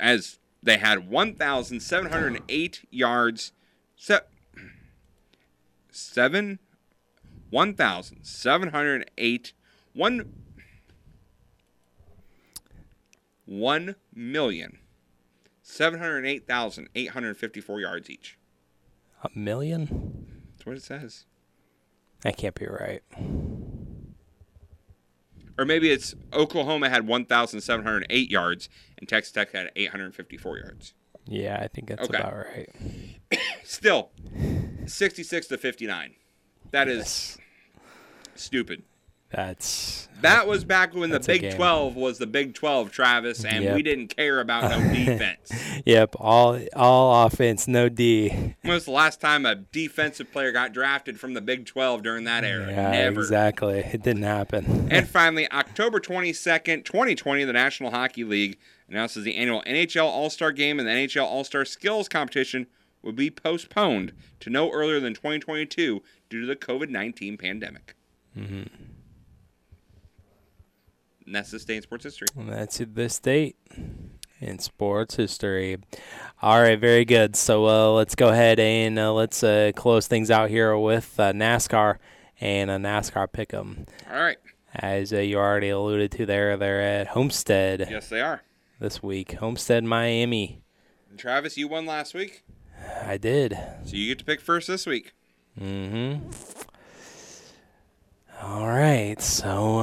[0.00, 3.52] as they had 1708 yards
[3.96, 4.20] se-
[5.90, 6.58] 7
[7.50, 9.52] 1708
[10.00, 10.32] 1
[13.44, 14.78] 1 million
[15.62, 18.38] 708,854 yards each.
[19.22, 20.42] A million?
[20.52, 21.26] That's what it says.
[22.22, 23.02] That can't be right.
[25.58, 30.94] Or maybe it's Oklahoma had 1,708 yards and Texas Tech had 854 yards.
[31.26, 32.16] Yeah, I think that's Okay.
[32.16, 32.70] about right.
[33.64, 34.12] Still,
[34.86, 36.14] 66 to 59.
[36.70, 37.36] That is Yes.
[38.34, 38.84] stupid.
[39.30, 43.74] That's That was back when the Big 12 was the Big 12, Travis, and Yep.
[43.76, 45.52] we didn't care about no defense.
[45.86, 48.28] Yep, all all offense, no D.
[48.62, 52.24] when was the last time a defensive player got drafted from the Big 12 during
[52.24, 52.68] that era?
[52.70, 53.20] Yeah, Never.
[53.20, 53.78] exactly.
[53.78, 54.88] It didn't happen.
[54.90, 58.58] And finally, October 22nd, 2020, the National Hockey League
[58.88, 62.66] announces the annual NHL All Star Game and the NHL All Star Skills Competition
[63.02, 67.94] will be postponed to no earlier than 2022 due to the COVID 19 pandemic.
[68.34, 68.64] hmm
[71.30, 72.26] And that's this day in sports history.
[72.36, 73.54] And that's this date
[74.40, 75.76] in sports history.
[76.42, 77.36] All right, very good.
[77.36, 81.30] So uh, let's go ahead and uh, let's uh, close things out here with uh,
[81.32, 81.98] NASCAR
[82.40, 83.86] and a NASCAR pick'em.
[84.12, 84.38] All right.
[84.74, 88.42] As uh, you already alluded to, there they're at Homestead Yes, they are.
[88.80, 89.34] this week.
[89.34, 90.64] Homestead, Miami.
[91.10, 92.42] And Travis, you won last week,
[93.06, 93.56] I did.
[93.84, 95.12] so you get to pick first this week.
[95.60, 96.28] Mm-hmm.
[98.42, 99.82] All right, so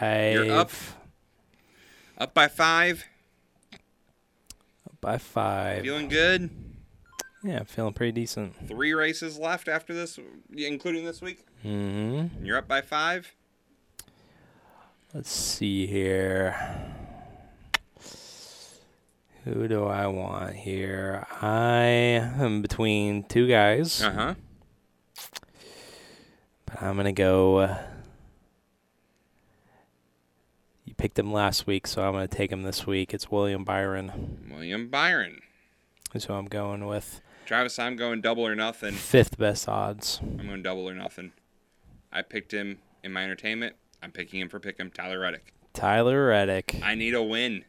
[0.00, 0.70] I You're up.
[2.18, 3.04] Up by five.
[5.00, 5.82] by five.
[5.82, 6.50] Feeling good.
[7.42, 8.54] yeah, feeling pretty decent.
[8.68, 10.18] Three races left after this,
[10.56, 11.44] including this week.
[11.64, 12.44] Mm-hmm.
[12.44, 13.32] You're up by five.
[15.14, 16.56] Let's see here.
[19.44, 21.26] Who do I want here?
[21.40, 24.34] I am between two guys, Uh huh.
[26.64, 27.58] but I'm gonna go.
[27.58, 27.78] Uh,
[30.84, 33.12] you picked him last week, so I'm gonna take him this week.
[33.14, 34.48] It's William Byron.
[34.50, 35.40] William Byron.
[36.14, 37.20] Is who I'm going with.
[37.44, 38.92] Travis, I'm going double or nothing.
[38.94, 40.20] Fifth best odds.
[40.22, 41.32] I'm going double or nothing.
[42.12, 43.76] I picked him in my entertainment.
[44.02, 45.52] I'm picking him for pick him Tyler Reddick.
[45.74, 46.80] Tyler Reddick.
[46.82, 47.64] I need a win.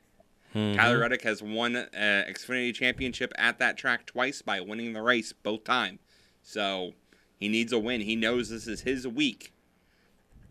[0.56, 0.76] Mhm.
[0.76, 5.34] Tyler Reddick has won uh, Xfinity Championship at that track twice by winning the race
[5.34, 6.00] both times.
[6.42, 6.94] So
[7.38, 8.02] he needs a win.
[8.02, 9.54] He knows this is his week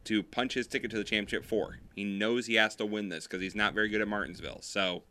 [0.07, 1.79] to punch his ticket to the championship four.
[1.95, 4.61] He knows he has to win this because he's not very good at Martinsville.
[4.63, 5.03] So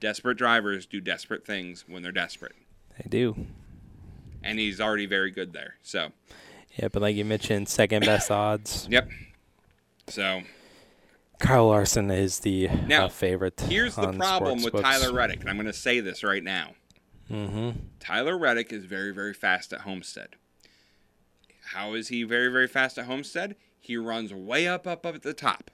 [0.00, 2.54] desperate drivers do desperate things when they're desperate.
[2.98, 3.46] They do.
[4.42, 5.74] And he's already very good there.
[5.82, 6.10] So,
[6.76, 8.86] Yeah, but like you mentioned, second best odds.
[8.90, 9.08] yep.
[10.08, 10.42] So
[11.38, 13.60] Kyle Larson is the Now, uh, favorite.
[13.68, 14.82] here's the problem with sportsbooks.
[14.82, 16.72] Tyler Reddick, and I'm going to say this right now.
[17.30, 17.70] Mm-hmm.
[18.00, 20.30] Tyler Reddick is very, very fast at Homestead.
[21.72, 23.54] How is he very, very fast at Homestead?
[23.80, 25.70] He runs way up, up, up at the top,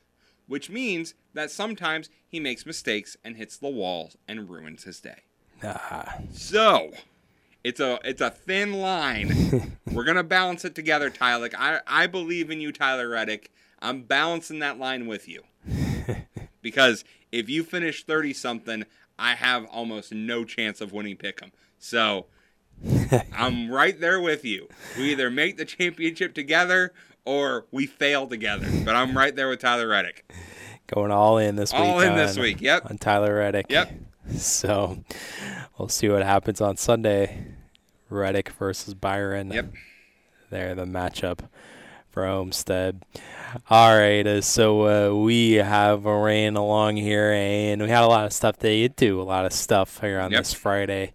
[0.47, 5.23] which means that sometimes he makes mistakes and hits the wall and ruins his day.
[5.63, 6.93] Ah, So,
[7.65, 9.77] it's a it's a thin line.
[9.93, 11.51] We're gonna balance it together, Tyler.
[11.59, 13.51] I I believe in you, Tyler Reddick.
[13.81, 15.43] I'm balancing that line with you
[16.63, 18.85] because if you finish thirty something,
[19.19, 21.51] I have almost no chance of winning Pick'em.
[21.79, 22.27] So,
[23.33, 24.69] I'm right there with you.
[24.97, 26.93] We either make the championship together
[27.27, 28.67] or we fail together.
[28.85, 30.31] But I'm right there with Tyler Reddick.
[30.87, 31.81] Going all in this week.
[31.83, 32.61] All in on, this week.
[32.61, 32.91] Yep.
[32.91, 33.67] On Tyler Reddick.
[33.69, 33.93] Yep.
[34.35, 35.05] So
[35.79, 37.45] we'll see what happens on Sunday.
[38.11, 39.53] Reddick versus Byron.
[39.53, 39.73] Yep.
[40.51, 41.49] There, the matchup
[42.11, 43.05] for Homestead.
[43.71, 48.25] All right, uh, so uh, we have ran along here, and we had a lot
[48.25, 50.41] of stuff to get to, a lot of stuff here on Yep.
[50.41, 51.13] this Friday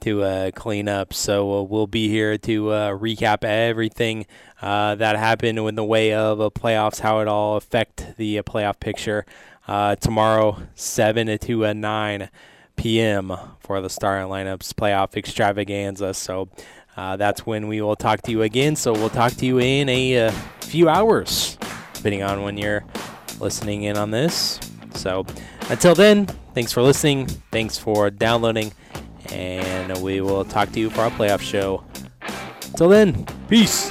[0.00, 1.12] to uh, clean up.
[1.12, 4.26] So uh, we'll be here to uh, recap everything
[4.62, 8.78] uh, that happened in the way of playoffs, how it all affect the uh, playoff
[8.80, 9.24] picture.
[9.68, 12.30] Uh, tomorrow, seven to nine
[12.76, 13.32] p.m.
[13.58, 16.14] for the starting lineups playoff extravaganza.
[16.14, 16.48] So
[16.96, 18.76] that's when we will talk to you again.
[18.76, 20.30] So we'll talk to you in a uh,
[20.60, 21.58] few hours,
[21.94, 22.84] depending on when you're
[23.40, 24.60] listening in on this.
[24.94, 25.26] So
[25.68, 27.26] until then, thanks for listening.
[27.50, 28.72] Thanks for downloading.
[29.32, 31.84] And we will talk to you for our playoff show.
[32.76, 33.90] Till then, peace.